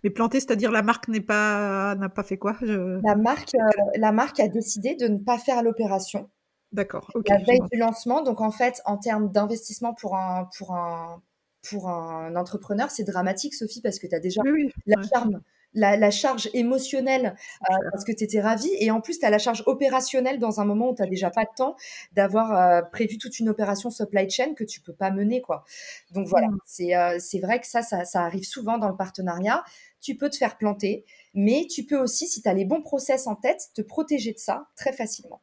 [0.04, 2.58] Mais planter, c'est-à-dire la marque n'est pas n'a pas fait quoi?
[2.62, 3.56] La marque,
[3.96, 6.30] la marque a décidé de ne pas faire l'opération
[6.72, 7.10] D'accord.
[7.28, 8.22] la veille du lancement.
[8.22, 11.22] Donc, en fait, en termes d'investissement pour un, pour, un,
[11.68, 14.42] pour un entrepreneur, c'est dramatique, Sophie, parce que tu as déjà
[14.86, 15.42] la, charme,
[15.74, 17.36] la, charge émotionnelle
[17.70, 18.72] euh, parce que tu étais ravie.
[18.80, 21.32] Et en plus, tu as la charge opérationnelle dans un moment où tu n'as déjà
[21.32, 21.76] pas de temps
[22.14, 25.42] d'avoir euh, prévu toute une opération supply chain que tu peux pas mener.
[25.42, 25.64] quoi.
[26.12, 26.94] Donc, voilà, mmh.
[26.94, 29.64] euh, c'est vrai que ça, ça, ça arrive souvent dans le partenariat.
[30.02, 31.04] Tu peux te faire planter,
[31.34, 34.40] mais tu peux aussi, si tu as les bons process en tête, te protéger de
[34.40, 35.42] ça très facilement.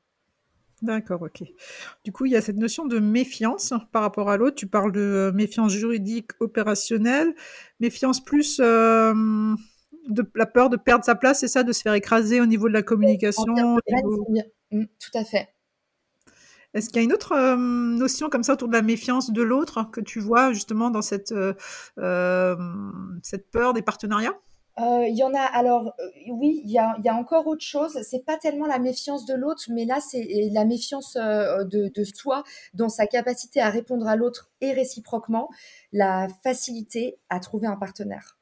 [0.82, 1.42] D'accord, OK.
[2.04, 4.56] Du coup, il y a cette notion de méfiance par rapport à l'autre.
[4.56, 7.34] Tu parles de euh, méfiance juridique, opérationnelle,
[7.80, 9.14] méfiance plus euh,
[10.08, 12.68] de la peur de perdre sa place, c'est ça, de se faire écraser au niveau
[12.68, 13.78] de la communication.
[14.70, 15.48] Mmh, tout à fait.
[16.74, 19.40] Est-ce qu'il y a une autre euh, notion comme ça autour de la méfiance de
[19.40, 21.32] l'autre que tu vois justement dans cette,
[23.22, 24.38] cette peur des partenariats?
[24.78, 27.98] Il y en a, alors euh, oui, il y a, encore autre chose.
[28.02, 32.44] C'est pas tellement la méfiance de l'autre, mais là, c'est la méfiance euh, de, soi
[32.74, 35.48] dans sa capacité à répondre à l'autre et réciproquement,
[35.92, 38.36] la facilité à trouver un partenaire.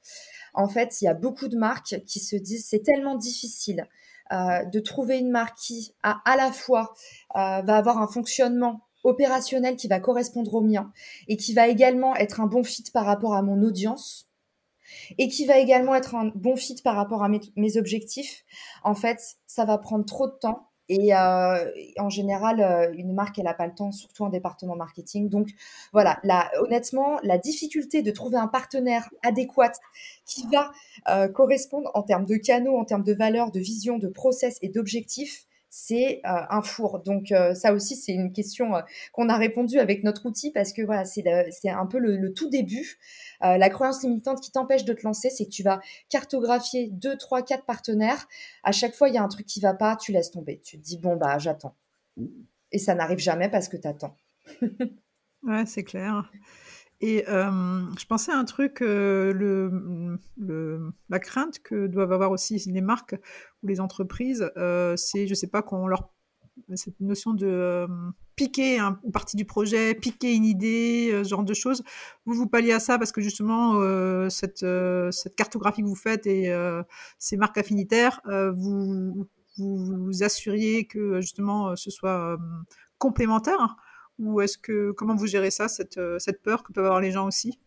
[0.54, 3.88] En fait, il y a beaucoup de marques qui se disent c'est tellement difficile
[4.32, 6.94] euh, de trouver une marque qui à la fois
[7.34, 10.92] va avoir un fonctionnement opérationnel qui va correspondre au mien
[11.28, 14.28] et qui va également être un bon fit par rapport à mon audience
[15.18, 18.44] et qui va également être un bon fit par rapport à mes, objectifs,
[18.82, 23.38] en fait, ça va prendre trop de temps Et euh, en général, euh, une marque,
[23.38, 25.28] elle n'a pas le temps, surtout en département marketing.
[25.28, 25.48] Donc
[25.92, 29.72] voilà, là, honnêtement, la difficulté de trouver un partenaire adéquat
[30.26, 30.72] qui va
[31.08, 34.68] euh, correspondre en termes de canaux, en termes de valeurs, de vision, de process et
[34.68, 37.00] d'objectifs, c'est euh, un four.
[37.00, 40.72] Donc euh, ça aussi, c'est une question euh, qu'on a répondu avec notre outil parce
[40.72, 41.24] que voilà, c'est
[41.68, 42.96] un peu le, tout début.
[43.40, 47.42] la croyance limitante qui t'empêche de te lancer, c'est que tu vas cartographier deux, trois,
[47.42, 48.28] quatre partenaires.
[48.62, 50.60] À chaque fois, il y a un truc qui va pas, tu laisses tomber.
[50.64, 51.74] Tu te dis bon bah j'attends.
[52.70, 54.16] Et ça n'arrive jamais parce que tu attends.
[55.42, 56.30] ouais, c'est clair.
[57.06, 59.70] Et je pensais à un truc, le,
[61.10, 63.14] la crainte que doivent avoir aussi les marques
[63.62, 64.50] ou les entreprises,
[64.96, 66.14] c'est, je sais pas, qu'on leur
[66.76, 67.86] cette notion de
[68.36, 71.82] piquer une partie du projet, piquer une idée, ce genre de choses.
[72.24, 73.78] Vous vous palliez à ça parce que justement
[74.30, 74.64] cette,
[75.10, 76.54] cette cartographie que vous faites et
[77.18, 78.22] ces marques affinitaires,
[78.56, 82.38] vous, vous, vous assuriez que justement ce soit
[82.96, 83.76] complémentaire
[84.18, 87.10] ou est-ce que comment vous gérez ça, cette, euh, cette peur que peuvent avoir les
[87.10, 87.58] gens aussi?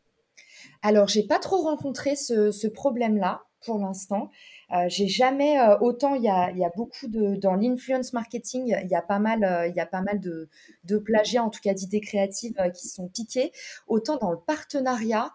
[0.82, 4.30] Alors, j'ai pas trop rencontré ce, ce problème-là pour l'instant.
[4.72, 8.76] Euh, j'ai jamais euh, autant il y a, y a, beaucoup de dans l'influence marketing
[8.84, 10.50] il y a pas mal il y a pas mal de,
[10.84, 13.52] de plagiats en tout cas d'idées créatives qui sont piquées
[13.88, 15.32] autant dans le partenariat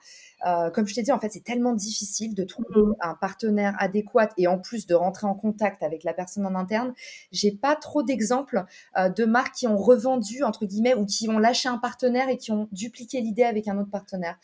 [0.72, 2.94] comme je t'ai dit en fait c'est tellement difficile de trouver mmh.
[3.00, 6.94] un partenaire adéquat et en plus de rentrer en contact avec la personne en interne
[7.30, 8.64] j'ai pas trop d'exemples
[8.96, 12.50] de marques qui ont revendu entre guillemets ou qui ont lâché un partenaire et qui
[12.50, 14.38] ont dupliqué l'idée avec un autre partenaire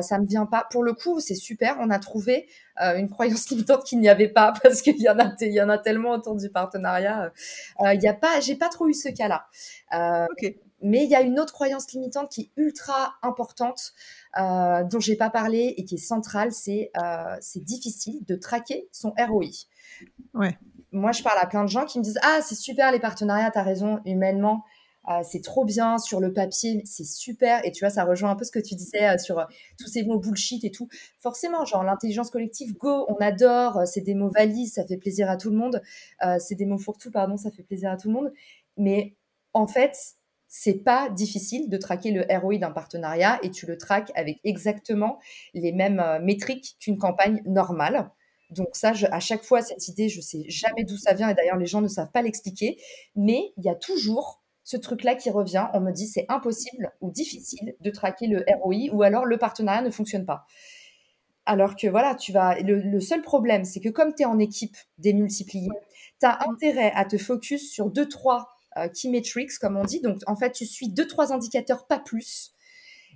[0.00, 2.46] ça me vient pas pour le coup c'est super on a trouvé
[2.78, 5.68] une croyance limitante qu'il n'y avait pas parce qu'il y en a, il y en
[5.68, 7.32] a tellement autour du partenariat.
[7.80, 9.46] Euh, il y a pas, j'ai pas trop eu ce cas-là.
[9.94, 10.26] Euh,
[10.82, 13.92] mais il y a une autre croyance limitante qui est ultra importante,
[14.38, 16.90] euh, dont j'ai pas parlé et qui est centrale, c'est
[17.40, 19.46] c'est difficile de traquer son ROI.
[20.34, 20.58] Ouais.
[20.90, 23.50] Moi, je parle à plein de gens qui me disent ah c'est super les partenariats,
[23.50, 24.64] t'as raison, humainement
[25.08, 27.64] euh, c'est trop bien sur le papier, c'est super.
[27.66, 29.44] Et tu vois, ça rejoint un peu ce que tu disais euh, sur euh,
[29.78, 30.88] tous ces mots bullshit et tout.
[31.18, 33.82] Forcément, genre l'intelligence collective, go, on adore.
[33.86, 35.82] c'est des mots valises, ça fait plaisir à tout le monde.
[36.38, 38.32] c'est des mots fourre-tout, pardon, ça fait plaisir à tout le monde.
[38.76, 39.16] Mais
[39.52, 39.96] en fait,
[40.54, 45.18] c'est pas difficile de traquer le ROI d'un partenariat et tu le traques avec exactement
[45.54, 48.10] les mêmes métriques qu'une campagne normale.
[48.50, 51.56] Donc ça, à chaque fois, cette idée, je sais jamais d'où ça vient et d'ailleurs
[51.56, 52.78] les gens ne savent pas l'expliquer,
[53.16, 57.10] mais il y a toujours ce truc-là qui revient, on me dit c'est impossible ou
[57.10, 60.44] difficile de traquer le ROI ou alors le partenariat ne fonctionne pas.
[61.46, 62.60] Alors que voilà, tu vas.
[62.60, 65.70] Le, seul problème, c'est que comme tu es en équipe démultipliée,
[66.20, 68.61] tu as intérêt à te focus sur deux, trois euh,
[68.94, 70.00] key metrics, comme on dit.
[70.00, 72.54] Donc, en fait, tu suis deux, trois indicateurs, pas plus.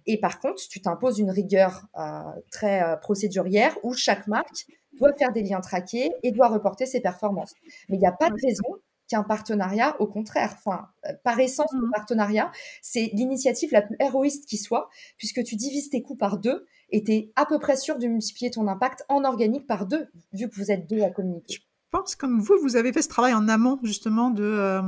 [0.06, 4.66] Et par contre, tu t'imposes une rigueur euh, très euh, procédurière où chaque marque
[4.98, 7.52] doit faire des liens traqués et doit reporter ses performances.
[7.88, 10.54] Mais il n'y a pas de raison qu'un partenariat, au contraire.
[10.58, 11.90] Enfin, euh, par essence, le mmh.
[11.94, 14.88] partenariat, c'est l'initiative la plus héroïste qui soit,
[15.18, 18.06] puisque tu divises tes coûts par deux et tu es à peu près sûr de
[18.06, 21.54] multiplier ton impact en organique par deux, vu que vous êtes deux à communiquer.
[21.54, 24.44] Je pense, comme vous, vous avez fait ce travail en amont, justement, de.
[24.44, 24.82] Euh,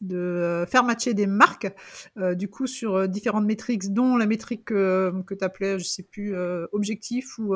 [0.00, 1.72] de euh, faire matcher des marques,
[2.16, 6.34] du coup, sur différentes métriques, dont la métrique que tu appelais, je sais plus,
[6.72, 7.54] objectif ou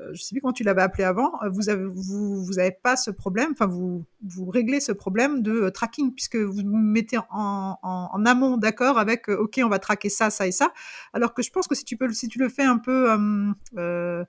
[0.00, 2.70] euh, je sais plus comment tu l'avais appelé avant, euh, vous avez, vous, vous avez
[2.70, 7.18] pas ce problème, enfin vous, vous réglez ce problème de euh, tracking puisque vous mettez
[7.30, 10.72] en, en, amont d'accord avec, ok, on va traquer ça, ça et ça.
[11.12, 13.10] Alors que je pense que si tu peux, si tu le fais un peu,
[13.76, 14.24] euh,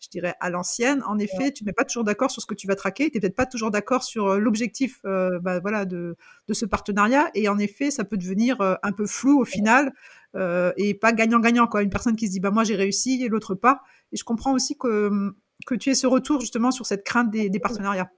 [0.00, 2.66] je dirais à l'ancienne, en effet, tu n'es pas toujours d'accord sur ce que tu
[2.66, 6.16] vas traquer, tu n'es peut-être pas toujours d'accord sur l'objectif, bah, voilà, de,
[6.48, 9.92] de ce partenariat, et en effet, ça peut devenir un peu flou au final.
[10.36, 11.82] Euh, et pas gagnant-gagnant, quoi.
[11.82, 13.82] Une personne qui se dit, bah, moi, j'ai réussi et l'autre pas.
[14.12, 15.10] Et je comprends aussi que,
[15.66, 18.10] que tu aies ce retour, justement, sur cette crainte des, partenariats.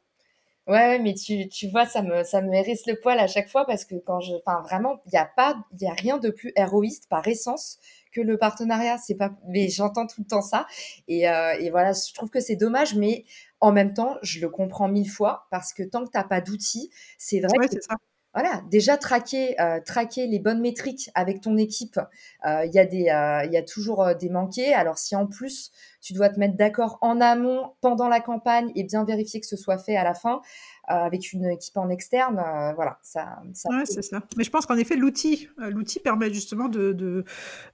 [0.66, 3.64] Ouais, mais tu, tu vois, ça me, ça me hérisse le poil à chaque fois
[3.66, 6.28] parce que quand je, enfin, vraiment, il n'y a pas, il y a rien de
[6.30, 7.78] plus héroïste par essence
[8.12, 8.98] que le partenariat.
[8.98, 10.66] C'est pas, mais j'entends tout le temps ça.
[11.06, 13.24] Et, euh, et voilà, je trouve que c'est dommage, mais
[13.60, 16.40] en même temps, je le comprends mille fois parce que tant que tu n'as pas
[16.40, 17.94] d'outils, c'est vrai ouais, que ça
[18.36, 21.98] voilà, déjà traquer, euh, traquer les bonnes métriques avec ton équipe,
[22.44, 24.74] euh, il y, a des, euh, y a toujours des manqués.
[24.74, 25.72] Alors si en plus
[26.02, 29.56] tu dois te mettre d'accord en amont, pendant la campagne et bien vérifier que ce
[29.56, 30.42] soit fait à la fin
[30.86, 32.36] avec une équipe en externe,
[32.76, 33.38] voilà, ça.
[33.54, 34.20] ça ouais, c'est ça.
[34.36, 37.24] Mais je pense qu'en effet l'outil, l'outil permet justement de, de,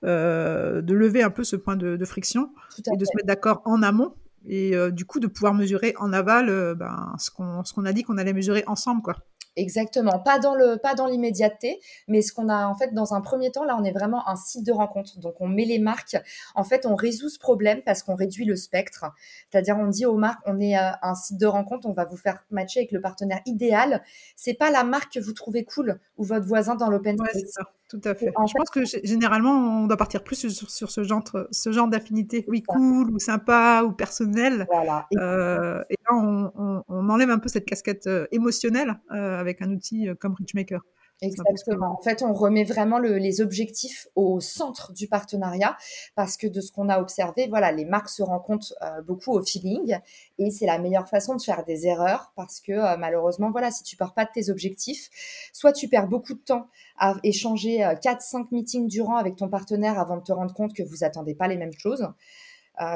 [0.02, 4.14] de, lever un peu ce point de, friction et de se mettre d'accord en amont
[4.46, 8.32] et du coup de pouvoir mesurer en aval ben, ce qu'on a dit qu'on allait
[8.32, 9.16] mesurer ensemble, quoi.
[9.54, 13.20] Exactement, pas dans le pas dans l'immédiateté, mais ce qu'on a en fait dans un
[13.20, 15.18] premier temps là, on est vraiment un site de rencontre.
[15.18, 16.16] Donc on met les marques,
[16.54, 19.04] en fait, on résout ce problème parce qu'on réduit le spectre.
[19.50, 22.16] C'est-à-dire on dit aux marques, on est euh, un site de rencontre, on va vous
[22.16, 24.02] faire matcher avec le partenaire idéal.
[24.36, 27.58] C'est pas la marque que vous trouvez cool ou votre voisin dans l'open space.
[27.92, 28.32] Tout à fait.
[28.46, 32.46] je pense que généralement on doit partir plus sur, ce genre ce genre d'affinité.
[32.48, 34.66] Oui, cool ou sympa ou personnel.
[34.72, 35.06] Voilà.
[35.18, 40.14] Euh, et là on, enlève un peu cette casquette euh, émotionnelle avec un outil euh,
[40.14, 40.80] comme Richmaker.
[41.22, 41.96] Exactement.
[41.98, 45.76] En fait, on remet vraiment les objectifs au centre du partenariat
[46.16, 49.42] parce que de ce qu'on a observé, voilà, les marques se rencontrent euh, beaucoup au
[49.42, 49.98] feeling
[50.38, 53.82] et c'est la meilleure façon de faire des erreurs parce que euh, malheureusement, voilà, si
[53.84, 55.08] tu pars pas de tes objectifs,
[55.52, 60.16] soit tu perds beaucoup de temps à échanger 4-5 meetings durant avec ton partenaire avant
[60.16, 62.06] de te rendre compte que vous attendez pas les mêmes choses.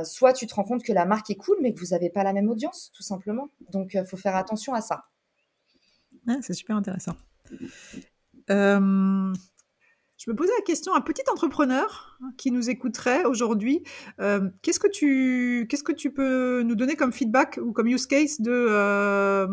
[0.05, 2.25] soit tu te rends compte que la marque est cool mais que vous n'avez pas
[2.25, 3.49] la même audience, tout simplement.
[3.71, 5.05] Donc, il faut faire attention à ça
[6.43, 7.17] c'est super intéressant.
[8.51, 9.33] Euh,
[10.19, 13.83] je me posais la question à un petit entrepreneur qui nous écouterait aujourd'hui.
[14.21, 18.07] Euh, qu'est-ce que tu qu'est-ce que tu peux nous donner comme feedback ou comme use
[18.07, 19.47] case de euh,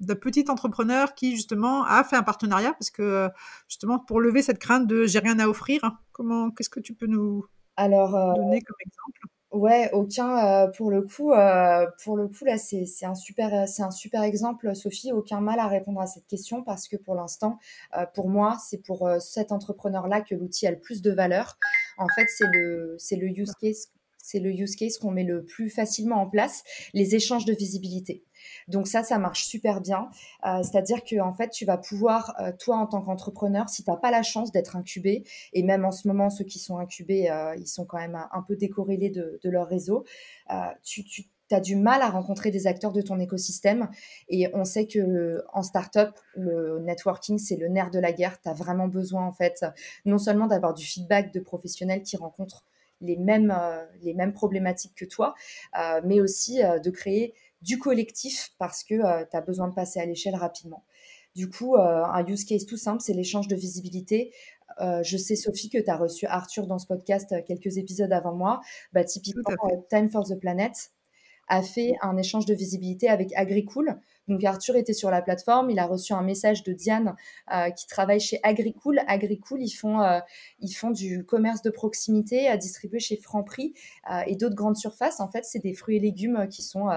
[0.00, 2.72] d'un petit entrepreneur qui justement a fait un partenariat?
[2.72, 3.28] Parce que
[3.68, 5.80] justement pour lever cette crainte de j'ai rien à offrir.
[6.12, 7.44] Comment qu'est-ce que tu peux nous
[7.76, 9.35] Alors, donner comme exemple?
[9.56, 11.32] Ouais, aucun, pour le coup,
[12.04, 15.12] pour le coup là, c'est un super, c'est un super exemple, Sophie.
[15.12, 17.58] Aucun mal à répondre à cette question parce que pour l'instant,
[18.14, 21.58] pour moi, c'est pour, cet entrepreneur-là que l'outil a le plus de valeur.
[21.96, 23.88] En fait, c'est le c'est le use case
[24.26, 28.24] c'est le use case qu'on met le plus facilement en place, les échanges de visibilité.
[28.66, 30.08] Donc ça, ça marche super bien.
[30.44, 33.90] Euh, c'est-à-dire que en fait, tu vas pouvoir, euh, toi en tant qu'entrepreneur, si tu
[33.90, 37.30] n'as pas la chance d'être incubé, et même en ce moment, ceux qui sont incubés,
[37.30, 40.04] euh, ils sont quand même un, peu décorrélés de, leur réseau,
[40.82, 41.04] tu,
[41.52, 43.88] as du mal à rencontrer des acteurs de ton écosystème.
[44.28, 48.40] Et on sait que en startup, le networking, c'est le nerf de la guerre.
[48.40, 49.64] Tu as vraiment besoin, en fait,
[50.04, 52.64] non seulement d'avoir du feedback de professionnels qui rencontrent
[53.00, 55.34] les mêmes, euh, les mêmes problématiques que toi,
[55.78, 59.98] euh, mais aussi euh, de créer du collectif parce que tu as besoin de passer
[59.98, 60.84] à l'échelle rapidement.
[61.34, 64.32] Du coup, un use case tout simple, c'est l'échange de visibilité.
[64.78, 68.60] je sais, Sophie, que tu as reçu Arthur dans ce podcast quelques épisodes avant moi.
[68.92, 69.42] Bah, typiquement,
[69.90, 70.92] Time for the Planet
[71.48, 74.00] a fait un échange de visibilité avec Agricool.
[74.28, 77.14] Donc Arthur était sur la plateforme, il a reçu un message de Diane
[77.52, 79.00] euh, qui travaille chez Agricool.
[79.06, 80.18] Agricool, ils font, euh,
[80.60, 83.74] ils font du commerce de proximité à distribuer chez Franprix
[84.10, 85.20] euh, et d'autres grandes surfaces.
[85.20, 86.88] En fait, c'est des fruits et légumes qui sont,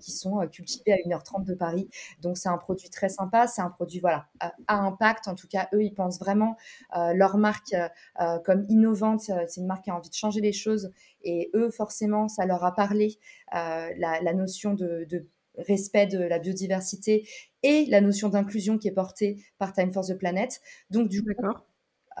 [0.00, 1.88] qui sont cultivés à 1h30 de Paris.
[2.20, 5.28] Donc c'est un produit très sympa, c'est un produit voilà, à impact.
[5.28, 6.56] En tout cas, eux, ils pensent vraiment
[6.94, 7.74] leur marque
[8.44, 9.30] comme innovante.
[9.48, 12.64] C'est une marque qui a envie de changer les choses et eux, forcément, ça leur
[12.64, 13.18] a parlé
[13.52, 15.26] la, notion de, de
[15.66, 17.28] respect de la biodiversité
[17.62, 20.60] et la notion d'inclusion qui est portée par Time for the Planet.
[20.90, 21.30] Donc, du coup,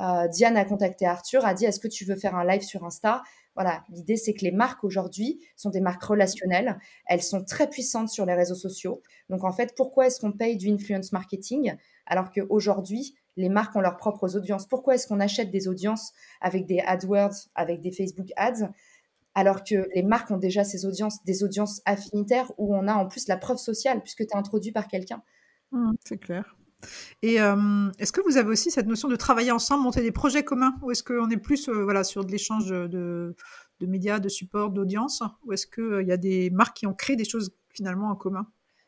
[0.00, 2.84] euh, Diane a contacté Arthur, a dit Est-ce que tu veux faire un live sur
[2.84, 3.22] Insta?
[3.54, 6.78] Voilà, l'idée, c'est que les marques aujourd'hui sont des marques relationnelles.
[7.06, 9.02] Elles sont très puissantes sur les réseaux sociaux.
[9.30, 11.74] Donc, en fait, pourquoi est-ce qu'on paye du influence marketing
[12.06, 14.66] alors qu'aujourd'hui, les marques ont leurs propres audiences?
[14.66, 18.70] Pourquoi est-ce qu'on achète des audiences avec des AdWords, avec des Facebook Ads?
[19.38, 23.06] Alors que les marques ont déjà ces audiences, des audiences affinitaires où on a en
[23.06, 25.22] plus la preuve sociale puisque tu es introduit par quelqu'un.
[25.70, 26.56] Mmh, c'est clair.
[27.22, 30.42] Et euh, est-ce que vous avez aussi cette notion de travailler ensemble, monter des projets
[30.42, 30.74] communs?
[30.82, 33.36] Ou est-ce qu'on est plus euh, voilà, sur de l'échange de,
[33.80, 37.14] médias, de support, d'audience Ou est-ce qu'il euh, y a des marques qui ont créé
[37.14, 38.44] des choses finalement en commun?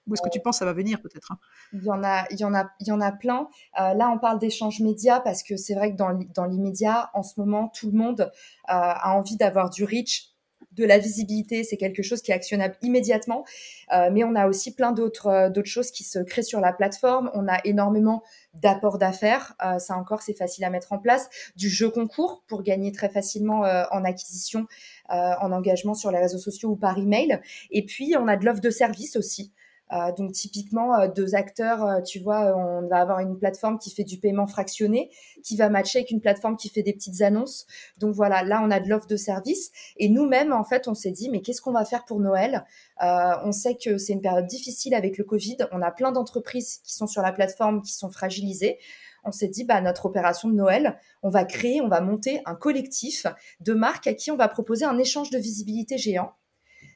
[0.09, 1.39] Ou est-ce que tu penses que ça va venir peut-être hein?
[1.73, 3.47] Il y en a, il y en a, il y en a plein.
[3.77, 7.39] là, on parle d'échanges médias parce que c'est vrai que dans, dans l'immédiat, en ce
[7.39, 8.33] moment, tout le monde
[8.65, 10.31] a envie d'avoir du reach
[10.73, 13.45] de la visibilité, c'est quelque chose qui est actionnable immédiatement.
[13.93, 16.73] Euh, mais on a aussi plein d'autres euh, d'autres choses qui se créent sur la
[16.73, 17.31] plateforme.
[17.35, 18.23] On a énormément
[18.55, 19.55] d'apports d'affaires.
[19.65, 21.29] Euh, ça encore, c'est facile à mettre en place.
[21.57, 24.67] Du jeu concours pour gagner très facilement en acquisition,
[25.09, 27.41] en engagement sur les réseaux sociaux ou par email.
[27.71, 29.53] Et puis, on a de l'offre de service aussi.
[29.93, 33.91] Euh, donc typiquement, euh, deux acteurs, euh, tu vois, on va avoir une plateforme qui
[33.91, 35.11] fait du paiement fractionné,
[35.43, 37.67] qui va matcher avec une plateforme qui fait des petites annonces.
[37.99, 39.71] Donc voilà, là on a de l'offre de service.
[39.97, 42.65] Et nous-mêmes, en fait, on s'est dit, mais qu'est-ce qu'on va faire pour Noël?
[43.01, 45.57] On sait que c'est une période difficile avec le Covid.
[45.73, 48.79] On a plein d'entreprises qui sont sur la plateforme, qui sont fragilisées
[49.25, 52.55] on s'est dit, bah, notre opération de Noël, on va créer, on va monter un
[52.55, 53.27] collectif
[53.61, 56.33] de marques à qui on va proposer un échange de visibilité géant.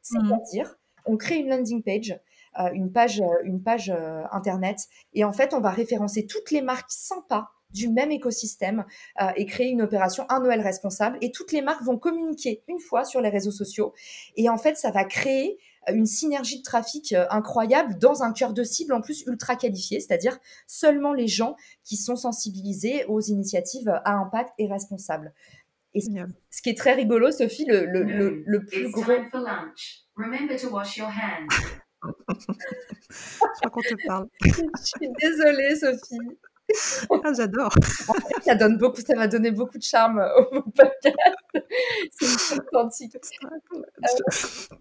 [0.03, 1.13] C'est-à-dire, mmh.
[1.13, 2.19] on crée une landing page
[2.73, 4.79] une page, euh, une page euh, internet.
[5.13, 8.85] Et en fait, on va référencer toutes les marques sympas du même écosystème
[9.35, 11.19] et créer une opération un Noël responsable.
[11.21, 13.93] Et toutes les marques vont communiquer une fois sur les réseaux sociaux.
[14.37, 18.63] Et en fait, ça va créer une synergie de trafic incroyable dans un cœur de
[18.63, 20.39] cible en plus ultra qualifié, c'est-à-dire
[20.69, 25.35] seulement les gens qui sont sensibilisés aux initiatives à impact et responsables.
[25.95, 29.03] Et ce qui est très rigolo, Sophie, le, le, le, le plus gros.
[32.31, 34.29] Je crois qu'on te parle.
[34.43, 34.51] Je
[34.83, 36.19] suis désolée, Sophie.
[37.25, 37.73] Ah, j'adore.
[38.43, 41.67] ça donne beaucoup, ça va donner beaucoup de charme au podcast.
[42.11, 43.17] C'est authentique.
[43.17, 44.77] Euh,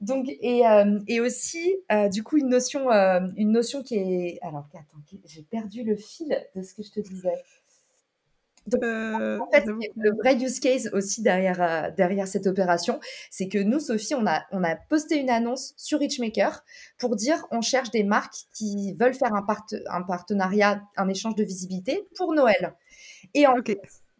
[0.00, 4.66] donc et, euh, et aussi euh, du coup une notion une notion qui est alors
[4.74, 7.34] attends j'ai perdu le fil de ce que je te disais.
[8.82, 13.00] Euh, en fait, le vrai use case aussi derrière, euh, derrière cette opération,
[13.30, 16.64] c'est que nous, Sophie, on a, on a posté une annonce sur Richmaker
[16.98, 19.46] pour dire on cherche des marques qui veulent faire un,
[19.90, 22.74] un partenariat, un échange de visibilité pour Noël.
[23.34, 23.56] Et en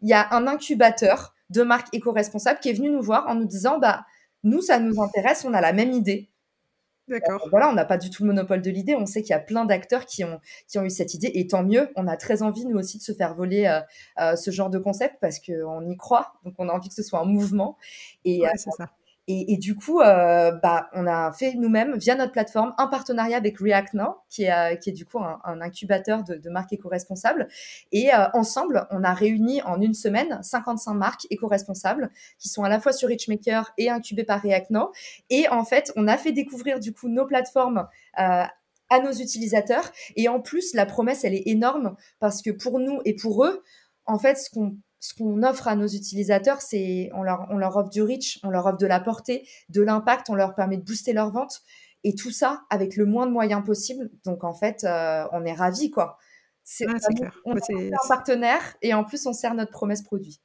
[0.03, 3.45] il y a un incubateur de marques éco-responsables qui est venu nous voir en nous
[3.45, 4.05] disant bah,
[4.43, 6.30] nous, ça nous intéresse, on a la même idée.
[7.07, 7.47] D'accord.
[7.49, 8.95] Voilà, on n'a pas du tout le monopole de l'idée.
[8.95, 11.31] On sait qu'il y a plein d'acteurs qui ont, qui ont eu cette idée.
[11.33, 13.81] Et tant mieux, on a très envie, nous aussi, de se faire voler euh,
[14.19, 16.33] euh, ce genre de concept parce qu'on y croit.
[16.45, 17.77] Donc, on a envie que ce soit un mouvement.
[18.23, 18.91] Et, ouais, c'est ça.
[19.27, 23.59] Et, du coup, euh, bah, on a fait nous-mêmes, via notre plateforme, un partenariat avec
[23.59, 27.47] React Now, qui est, euh, qui est du coup un, incubateur de, marques éco-responsables.
[27.91, 32.09] Et euh, ensemble, on a réuni en une semaine 55 marques éco-responsables
[32.39, 34.91] qui sont à la fois sur Richmaker et incubées par React Now.
[35.29, 39.91] Et en fait, on a fait découvrir du coup nos plateformes à nos utilisateurs.
[40.15, 43.63] Et en plus, la promesse, elle est énorme parce que pour nous et pour eux,
[44.05, 47.75] en fait, ce qu'on ce qu'on offre à nos utilisateurs, c'est on leur, on leur
[47.75, 50.83] offre du reach, on leur offre de la portée, de l'impact, on leur permet de
[50.83, 51.63] booster leurs ventes
[52.03, 54.11] et tout ça avec le moins de moyens possible.
[54.23, 56.17] Donc en fait, euh, on est ravis quoi.
[56.63, 56.85] C'est.
[57.45, 60.39] On est un partenaire et en plus on sert notre promesse produit.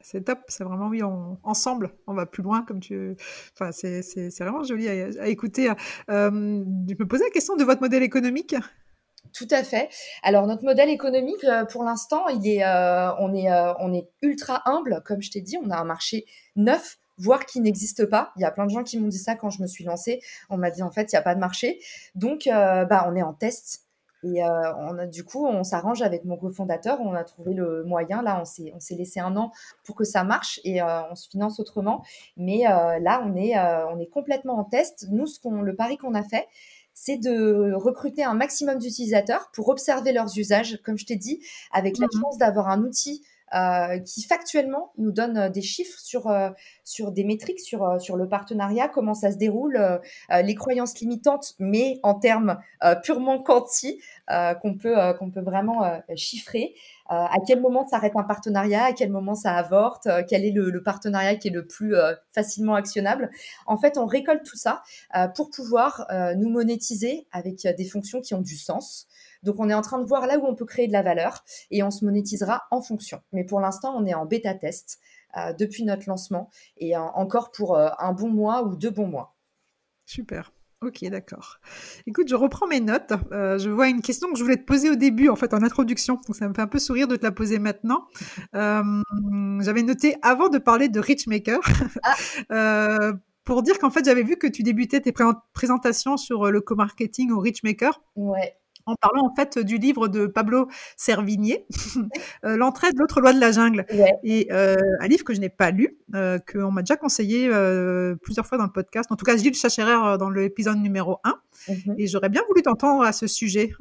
[0.00, 1.02] c'est top, c'est vraiment oui,
[1.42, 3.14] ensemble, on va plus loin comme tu.
[3.52, 5.68] Enfin, c'est vraiment joli à, écouter.
[5.68, 5.74] Euh,
[6.30, 8.54] je me posais la question de votre modèle économique.
[9.36, 9.90] Tout à fait.
[10.22, 15.02] Alors notre modèle économique, euh, pour l'instant, euh, on est, euh, on est ultra humble,
[15.04, 15.58] comme je t'ai dit.
[15.62, 16.24] On a un marché
[16.56, 18.32] neuf, voire qui n'existe pas.
[18.36, 20.20] Il y a plein de gens qui m'ont dit ça quand je me suis lancée.
[20.48, 21.80] On m'a dit en fait, il n'y a pas de marché.
[22.14, 23.82] Donc, bah, on est en test.
[24.22, 26.98] Et on du coup, on s'arrange avec mon cofondateur.
[27.02, 28.22] On a trouvé le moyen.
[28.22, 29.52] Là, on s'est, laissé un an
[29.84, 32.02] pour que ça marche et on se finance autrement.
[32.38, 35.06] Mais là, on est, on est complètement en test.
[35.10, 36.48] Nous, ce le pari qu'on a fait,
[36.98, 41.40] c'est de recruter un maximum d'utilisateurs pour observer leurs usages, comme je t'ai dit,
[41.70, 43.22] avec la mmh chance d'avoir un outil
[43.54, 46.50] euh, qui factuellement nous donne euh, des chiffres sur, euh,
[46.82, 49.78] sur des métriques, sur, sur le partenariat, comment ça se déroule,
[50.30, 52.58] les croyances limitantes, mais en termes
[53.04, 56.74] purement quanti, qu'on peut, qu'on peut vraiment chiffrer.
[57.08, 61.36] À quel moment s'arrête un partenariat, à quel moment ça avorte, quel est le, partenariat
[61.36, 61.94] qui est le plus
[62.32, 63.30] facilement actionnable?
[63.66, 64.82] En fait, on récolte tout ça
[65.34, 69.06] pour pouvoir nous monétiser avec des fonctions qui ont du sens.
[69.42, 71.44] Donc on est en train de voir là où on peut créer de la valeur
[71.70, 73.20] et on se monétisera en fonction.
[73.32, 74.98] Mais pour l'instant, on est en bêta test
[75.36, 79.36] euh, depuis notre lancement et encore pour euh, un bon mois ou deux bons mois.
[80.06, 80.52] Super.
[80.86, 81.58] Ok, d'accord.
[82.06, 83.12] Écoute, je reprends mes notes.
[83.32, 85.62] Euh, je vois une question que je voulais te poser au début, en fait, en
[85.62, 86.20] introduction.
[86.26, 88.06] Donc, ça me fait un peu sourire de te la poser maintenant.
[88.52, 91.60] j'avais noté avant de parler de Richmaker,
[92.50, 93.12] ah.
[93.44, 95.12] pour dire qu'en fait, j'avais vu que tu débutais tes
[95.52, 98.00] présentations sur le co-marketing au Richmaker.
[98.14, 98.54] Ouais
[98.86, 101.66] en parlant en fait du livre de Pablo Servigné,
[102.44, 103.84] euh, L'entraide, l'autre loi de la jungle.
[104.22, 107.50] Et euh, un livre que je n'ai pas lu, euh, qu'on m'a déjà conseillé
[108.22, 109.10] plusieurs fois dans le podcast.
[109.10, 111.34] En tout cas, Gilles Chacherer dans l'épisode numéro 1.
[111.68, 111.94] Mhm.
[111.98, 113.72] Et j'aurais bien voulu t'entendre à ce sujet.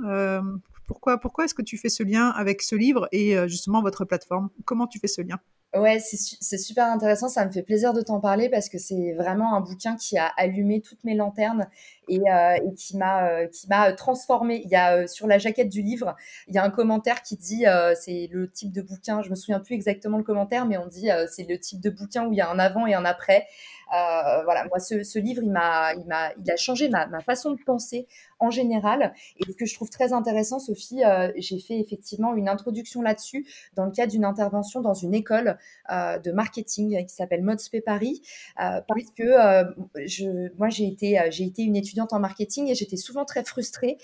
[0.88, 4.50] pourquoi pourquoi est-ce que tu fais ce lien avec ce livre et justement votre plateforme?
[4.66, 5.40] Comment tu fais ce lien?
[5.76, 7.28] Ouais, c'est super intéressant.
[7.28, 10.28] Ça me fait plaisir de t'en parler parce que c'est vraiment un bouquin qui a
[10.38, 11.68] allumé toutes mes lanternes
[12.08, 14.62] et, euh, et qui m'a euh, qui m'a transformé.
[14.64, 16.16] Il y a euh, sur la jaquette du livre,
[16.48, 19.22] il y a un commentaire qui dit c'est le type de bouquin.
[19.22, 22.28] Je me souviens plus exactement le commentaire, mais on dit c'est le type de bouquin
[22.28, 23.48] où il y a un avant et un après.
[23.94, 27.20] Euh, voilà, moi, ce, ce, livre, il m'a, il m'a, il a changé ma, ma,
[27.22, 28.08] façon de penser
[28.40, 29.14] en général.
[29.38, 33.46] Et ce que je trouve très intéressant, Sophie, euh, j'ai fait effectivement une introduction là-dessus
[33.76, 35.58] dans le cadre d'une intervention dans une école
[35.92, 38.22] euh, de marketing qui s'appelle Modspé Paris,
[38.60, 42.98] euh, parce que je, moi, j'ai été, j'ai été une étudiante en marketing et j'étais
[42.98, 43.98] souvent très frustrée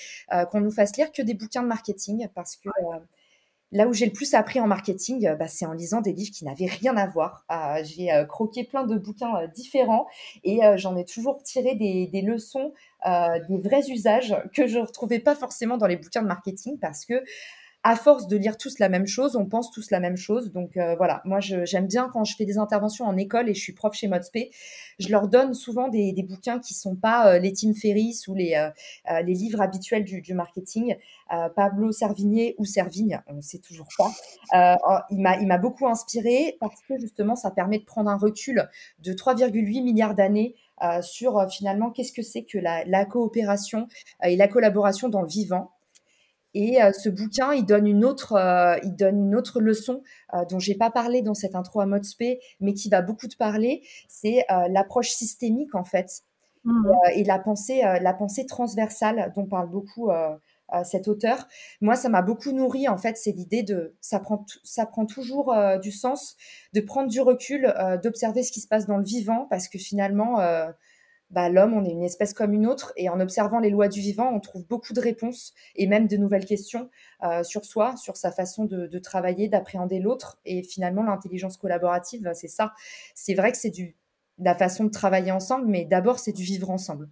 [0.51, 2.69] qu'on nous fasse lire que des bouquins de marketing parce que
[3.73, 6.31] Là où j'ai le plus appris en marketing, euh, bah, c'est en lisant des livres
[6.31, 7.45] qui n'avaient rien à voir.
[7.51, 10.07] Euh, j'ai euh, croqué plein de bouquins différents
[10.43, 12.73] et j'en ai toujours tiré des, des leçons,
[13.05, 17.05] des vrais usages que je ne retrouvais pas forcément dans les bouquins de marketing parce
[17.05, 17.23] que
[17.84, 20.51] à force de lire tous la même chose, on pense tous la même chose.
[20.51, 23.59] Donc euh, voilà, moi j'aime bien quand je fais des interventions en école et je
[23.59, 24.51] suis prof chez Modspé,
[24.99, 28.53] je leur donne souvent des, bouquins qui sont pas euh, les Tim Ferriss ou les,
[28.53, 30.95] euh, les livres habituels du, marketing.
[31.55, 34.11] Pablo Servigné ou Servigne, on ne sait toujours pas.
[35.09, 38.69] Il m'a beaucoup inspiré parce que justement ça permet de prendre un recul
[38.99, 40.55] de 3,8 milliards d'années
[41.01, 43.88] sur finalement qu'est-ce que c'est que la, la coopération
[44.23, 45.71] et la collaboration dans le vivant.
[46.54, 50.43] Et euh, ce bouquin, il donne une autre, euh, il donne une autre leçon euh,
[50.45, 52.06] dont j'ai pas parlé dans cette intro à mode
[52.60, 53.84] mais qui va beaucoup te parler.
[54.10, 56.24] C'est l'approche systémique en fait
[56.66, 56.91] mmh.
[57.16, 60.10] et la pensée, la pensée transversale dont parle beaucoup
[60.84, 61.47] cet auteur.
[61.80, 63.18] Moi, ça m'a beaucoup nourri en fait.
[63.18, 66.36] C'est l'idée de, ça prend, ça prend toujours du sens
[66.74, 67.74] de prendre du recul,
[68.04, 70.39] d'observer ce qui se passe dans le vivant, parce que finalement
[71.32, 74.01] bah, l'homme, on est une espèce comme une autre, et en observant les lois du
[74.01, 76.89] vivant, on trouve beaucoup de réponses et même de nouvelles questions
[77.23, 80.39] euh, sur soi, sur sa façon de, travailler, d'appréhender l'autre.
[80.45, 82.73] Et finalement, l'intelligence collaborative, c'est ça.
[83.15, 83.95] C'est vrai que c'est du
[84.38, 87.09] la façon de travailler ensemble, mais d'abord, c'est du vivre ensemble.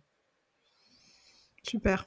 [1.64, 2.06] Super.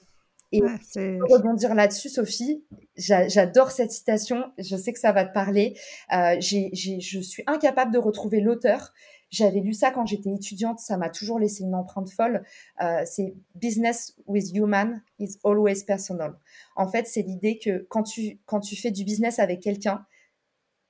[0.52, 2.62] Et pour rebondir là-dessus, Sophie,
[2.96, 4.52] j'adore cette citation.
[4.58, 5.78] Je sais que ça va te parler.
[6.12, 8.92] Euh, je suis incapable de retrouver l'auteur,
[9.32, 12.44] j'avais lu ça quand j'étais étudiante, ça m'a toujours laissé une empreinte folle.
[12.82, 16.38] Euh, c'est Business with Human is always personal.
[16.76, 20.04] En fait, c'est l'idée que quand tu, quand tu fais du business avec quelqu'un,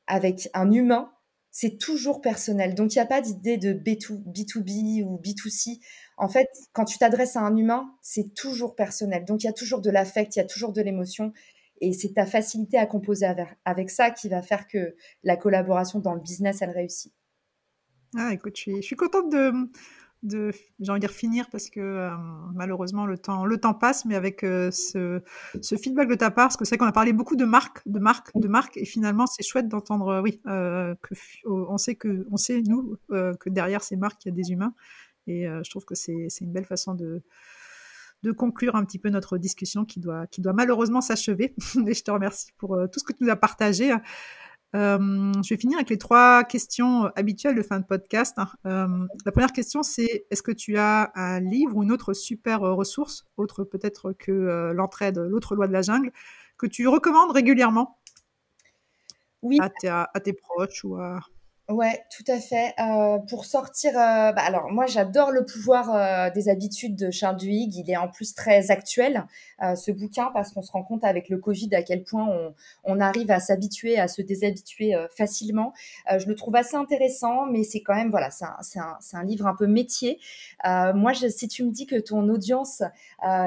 [0.09, 1.13] avec un humain,
[1.53, 2.75] c'est toujours personnel.
[2.75, 5.79] Donc, il n'y a pas d'idée de B2, B2B ou B2C.
[6.17, 9.25] En fait, quand tu t'adresses à un humain, c'est toujours personnel.
[9.25, 11.33] Donc, il y a toujours de l'affect, il y a toujours de l'émotion.
[11.81, 13.27] Et c'est ta facilité à composer
[13.65, 17.13] avec ça qui va faire que la collaboration dans le business, elle réussit.
[18.17, 19.53] Ah, écoute, je suis, contente de,
[20.23, 22.11] de j'ai envie de dire finir parce que
[22.55, 25.23] malheureusement le temps, le temps passe, mais avec ce,
[25.63, 27.81] ce, feedback de ta part, parce que c'est vrai qu'on a parlé beaucoup de marques,
[27.87, 32.61] de marques, de marques, et finalement c'est chouette d'entendre, oui, on sait que, on sait
[32.63, 34.75] nous que derrière ces marques il y a des humains,
[35.27, 37.23] et je trouve que c'est une belle façon de
[38.23, 41.57] de conclure un petit peu notre discussion qui doit, qui doit malheureusement s'achever.
[41.89, 43.93] et je te remercie pour tout ce que tu nous as partagé.
[44.75, 48.39] Euh, je vais finir avec les trois questions habituelles de fin de podcast.
[48.39, 48.49] Hein.
[48.67, 52.61] Euh, la première question, c'est est-ce que tu as un livre ou une autre super
[52.61, 56.13] ressource, autre peut-être que euh, l'entraide, l'autre loi de la jungle,
[56.57, 57.99] que tu recommandes régulièrement?
[59.43, 59.59] Oui.
[59.61, 61.19] à, à tes proches ou à,
[61.73, 62.75] Ouais, tout à fait.
[62.79, 67.39] Euh, pour sortir, euh, bah, alors moi j'adore le pouvoir euh, des habitudes de Charles
[67.39, 67.75] Duhigg.
[67.75, 69.25] Il est en plus très actuel
[69.77, 72.29] ce bouquin parce qu'on se rend compte avec le Covid à quel point
[72.83, 75.73] on, arrive à s'habituer, à se déshabituer facilement.
[76.11, 79.69] je le trouve assez intéressant, mais c'est quand même voilà, c'est un, livre un peu
[79.69, 80.19] métier.
[80.65, 82.83] moi, si tu me dis que ton audience,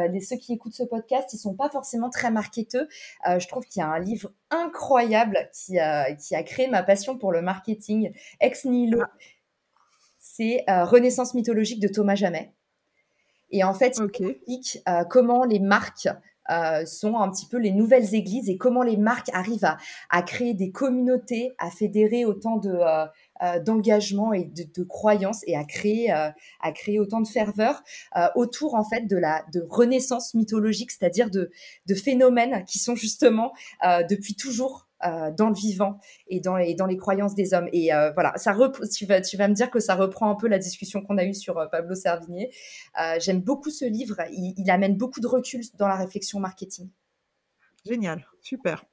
[0.10, 2.88] les ceux qui écoutent ce podcast, ils sont pas forcément très marketeux,
[3.26, 7.42] je trouve qu'il y a un livre incroyable qui a créé ma passion pour le
[7.42, 9.02] marketing Ex Nihilo.
[9.02, 9.12] Ah.
[10.38, 12.52] C'est euh, Renaissance mythologique de Thomas Jamet.
[13.52, 16.10] Et en fait, il explique euh, comment les marques
[16.50, 19.78] euh, sont un petit peu les nouvelles églises et comment les marques arrivent
[20.10, 22.78] à, créer des communautés, à fédérer autant de
[23.66, 27.84] d'engagement et de, croyances et à créer à créer autant de ferveur
[28.36, 31.50] autour en fait de la de renaissance mythologique, c'est-à-dire de
[31.88, 33.52] de phénomènes qui sont justement
[34.08, 37.70] depuis toujours euh, dans le vivant et dans les, dans les croyances des hommes.
[37.74, 38.56] Et euh, voilà, ça
[38.96, 41.26] tu, vas, tu vas me dire que ça reprend un peu la discussion qu'on a
[41.26, 42.52] eue sur euh, Pablo Servigné.
[43.20, 44.18] J'aime beaucoup ce livre.
[44.32, 46.90] Il, amène beaucoup de recul dans la réflexion marketing.
[47.86, 48.86] Génial, super.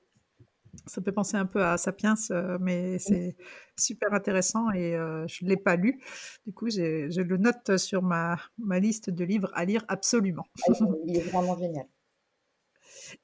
[0.87, 2.15] Ça peut penser un peu à Sapiens,
[2.61, 3.37] mais c'est
[3.77, 6.01] super intéressant et je ne l'ai pas lu.
[6.47, 10.45] Du coup, je le note sur ma, ma liste de livres à lire absolument.
[10.69, 10.73] Ah,
[11.07, 11.87] il est vraiment génial.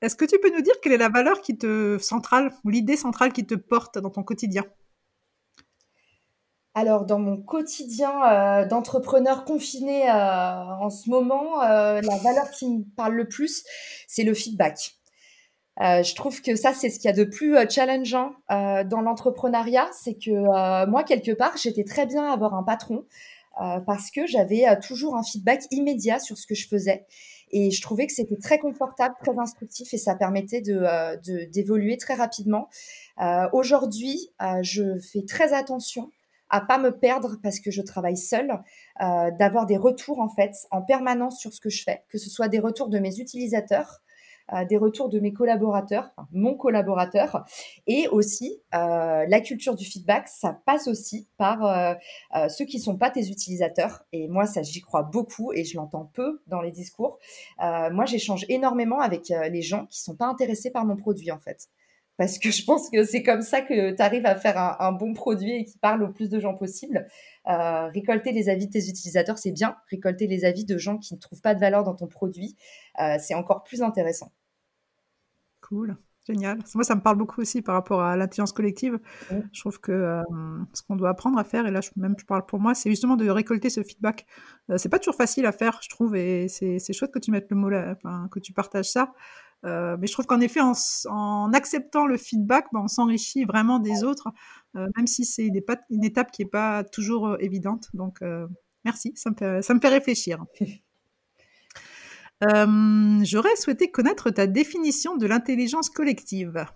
[0.00, 2.96] Est-ce que tu peux nous dire quelle est la valeur qui te centrale ou l'idée
[2.96, 4.64] centrale qui te porte dans ton quotidien?
[6.78, 12.68] Alors, dans mon quotidien euh, d'entrepreneur confiné euh, en ce moment, euh, la valeur qui
[12.68, 13.64] me parle le plus,
[14.06, 14.92] c'est le feedback.
[15.80, 19.88] je trouve que ça, c'est ce qu'il y a de plus challengeant dans l'entrepreneuriat.
[19.92, 23.04] C'est que moi, quelque part, j'étais très bien à avoir un patron
[23.86, 27.06] parce que j'avais toujours un feedback immédiat sur ce que je faisais.
[27.50, 31.16] Et je trouvais que c'était très confortable, très instructif et ça permettait de, euh,
[31.52, 32.68] d'évoluer très rapidement.
[33.20, 36.10] Euh, aujourd'hui, euh, je fais très attention
[36.50, 38.50] à pas me perdre parce que je travaille seule,
[38.98, 42.48] d'avoir des retours en fait en permanence sur ce que je fais, que ce soit
[42.48, 44.00] des retours de mes utilisateurs,
[44.68, 47.44] des retours de mes collaborateurs, mon collaborateur,
[47.86, 51.94] et aussi euh, la culture du feedback, ça passe aussi par euh,
[52.36, 54.04] euh, ceux qui sont pas tes utilisateurs.
[54.12, 57.18] Et moi, ça, j'y crois beaucoup et je l'entends peu dans les discours.
[57.58, 61.68] moi, j'échange énormément avec les gens qui sont pas intéressés par mon produit, en fait.
[62.16, 65.14] parce que je pense que c'est comme ça que tu arrives à faire un, bon
[65.14, 67.06] produit et qui parle au plus de gens possible.
[67.48, 69.76] Euh, récolter les avis de tes utilisateurs, c'est bien.
[69.90, 72.56] Récolter les avis de gens qui ne trouvent pas de valeur dans ton produit,
[73.00, 74.32] euh, c'est encore plus intéressant.
[75.68, 75.96] Cool.
[76.28, 76.58] Génial.
[76.74, 78.98] Moi, ça me parle beaucoup aussi par rapport à l'intelligence collective.
[79.30, 80.22] Je trouve que euh,
[80.74, 82.90] ce qu'on doit apprendre à faire, et là, je, même je parle pour moi, c'est
[82.90, 84.26] justement de récolter ce feedback.
[84.70, 87.46] Euh, c'est pas toujours facile à faire, je trouve, et c'est chouette que tu mettes
[87.48, 87.96] le mot là,
[88.30, 89.12] que tu partages ça.
[89.64, 94.04] Euh, mais je trouve qu'en effet, en, acceptant le feedback, ben, on s'enrichit vraiment des
[94.04, 94.28] autres,
[94.74, 97.88] même si c'est une étape qui n'est pas toujours évidente.
[97.94, 98.20] Donc,
[98.84, 100.44] merci, ça me, ça me fait réfléchir.
[102.44, 106.66] Euh, j'aurais souhaité connaître ta définition de l'intelligence collective.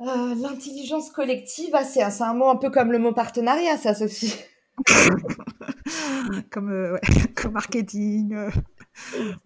[0.00, 4.34] Euh, l'intelligence collective, ah, c'est un mot un peu comme le mot partenariat, ça, Sophie.
[6.50, 6.98] comme, euh,
[7.36, 8.36] comme marketing.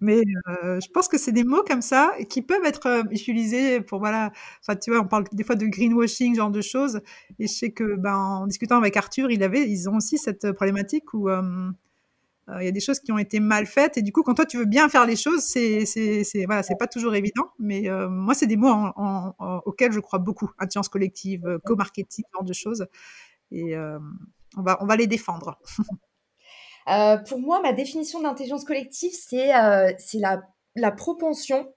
[0.00, 0.22] Mais
[0.52, 4.32] je pense que c'est des mots comme ça qui peuvent être utilisés pour voilà.
[4.60, 7.00] Enfin, tu vois, on parle des fois de greenwashing, genre de choses.
[7.38, 10.52] Et je sais que, ben, en discutant avec Arthur, il avait, ils ont aussi cette
[10.52, 11.70] problématique où euh,
[12.60, 14.46] il y a des choses qui ont été mal faites et du coup quand toi
[14.46, 17.50] tu veux bien faire les choses c'est c'est c'est voilà c'est pas toujours évident.
[17.58, 18.74] Mais euh, moi c'est des mots
[19.66, 20.50] auxquels je crois beaucoup.
[20.58, 22.86] Intelligence collective euh, co-marketing ce genre de choses.
[23.50, 25.58] Et on va on va les défendre.
[27.28, 29.50] Pour moi ma définition d'intelligence collective c'est
[29.98, 30.42] c'est la
[30.74, 31.72] la propension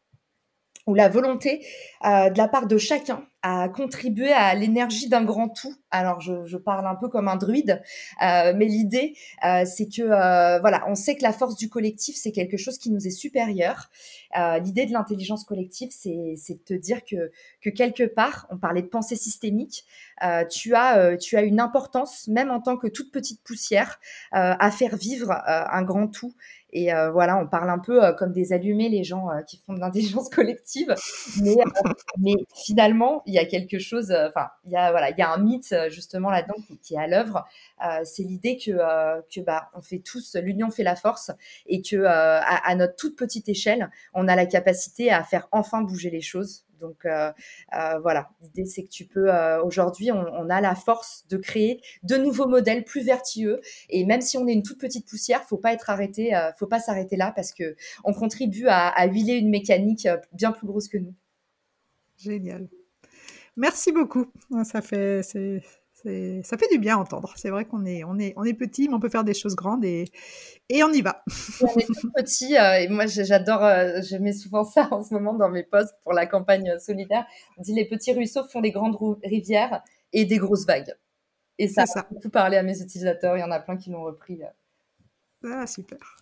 [0.88, 1.66] ou la volonté
[2.04, 5.74] de la part de chacun à contribuer à l'énergie d'un grand tout.
[5.90, 7.82] Alors je, je, parle un peu comme un druide,
[8.22, 9.16] euh, mais l'idée
[9.46, 12.78] euh, c'est que euh, voilà, on sait que la force du collectif c'est quelque chose
[12.78, 13.90] qui nous est supérieur.
[14.38, 18.82] Euh, l'idée de l'intelligence collective c'est de te dire que que quelque part, on parlait
[18.82, 19.84] de pensée systémique,
[20.24, 24.00] euh, tu as tu as une importance même en tant que toute petite poussière
[24.32, 26.34] à faire vivre un grand tout.
[26.74, 30.30] Et voilà, on parle un peu comme des allumés les gens qui font de l'intelligence
[30.34, 30.96] collective,
[32.18, 35.22] mais finalement il y a quelque chose, euh, enfin, il y a voilà, il y
[35.22, 37.46] a un mythe euh, justement là-dedans qui, est à l'œuvre.
[37.86, 41.32] Euh, c'est l'idée que bah on fait tous, l'union fait la force,
[41.68, 43.90] et que à, notre toute petite échelle,
[44.28, 46.66] a la capacité à faire enfin bouger les choses.
[46.80, 47.06] Donc
[48.02, 49.32] voilà, l'idée c'est que tu peux
[49.64, 53.62] aujourd'hui, on, a la force de créer de nouveaux modèles plus vertueux.
[53.90, 56.80] Et même si on est une toute petite poussière, faut pas être arrêté, faut pas
[56.80, 61.14] s'arrêter là parce que on contribue à, huiler une mécanique bien plus grosse que nous.
[62.18, 62.68] Génial.
[63.56, 64.26] Merci beaucoup.
[64.64, 65.22] Ça fait,
[66.04, 67.34] ça fait du bien à entendre.
[67.36, 69.56] C'est vrai qu'on est, on est, on est petit, mais on peut faire des choses
[69.56, 70.06] grandes et,
[70.70, 71.24] et on y va.
[71.62, 75.14] on est tout petit euh, et moi j'adore, euh, je mets souvent ça en ce
[75.14, 77.26] moment dans mes posts pour la campagne solidaire.
[77.58, 79.84] On dit les petits ruisseaux font des grandes rivières
[80.14, 80.96] et des grosses vagues.
[81.60, 82.00] Et ça, ça.
[82.02, 83.38] a beaucoup parlé à mes utilisateurs.
[83.38, 84.42] Il y en a plein qui l'ont repris.
[84.42, 85.52] Euh.
[85.52, 86.18] Ah super.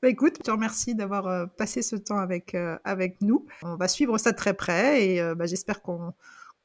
[0.00, 3.46] Bah, écoute, je te remercie d'avoir passé ce temps avec, avec nous.
[3.62, 6.14] On va suivre ça de très près et bah, j'espère qu'on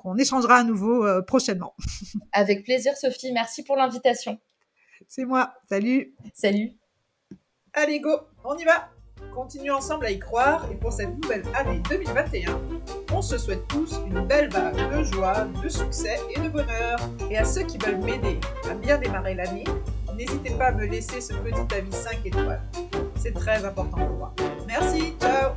[0.06, 1.76] on échangera à nouveau euh, prochainement.
[2.32, 3.34] Avec plaisir, Sophie.
[3.34, 4.40] Merci pour l'invitation.
[5.08, 5.54] C'est moi.
[5.68, 6.14] Salut.
[6.34, 6.72] Salut.
[7.74, 8.12] Allez, go,
[8.44, 8.90] on y va.
[9.34, 12.60] Continuons ensemble à y croire et pour cette nouvelle année 2021,
[13.14, 16.98] on se souhaite tous une belle vague de joie, de succès et de bonheur.
[17.30, 18.40] Et à ceux qui veulent m'aider
[18.70, 19.66] à bien démarrer l'année,
[20.16, 22.62] n'hésitez pas à me laisser ce petit avis 5 étoiles.
[23.18, 24.36] C'est très important pour moi.
[24.68, 25.54] Merci, ciao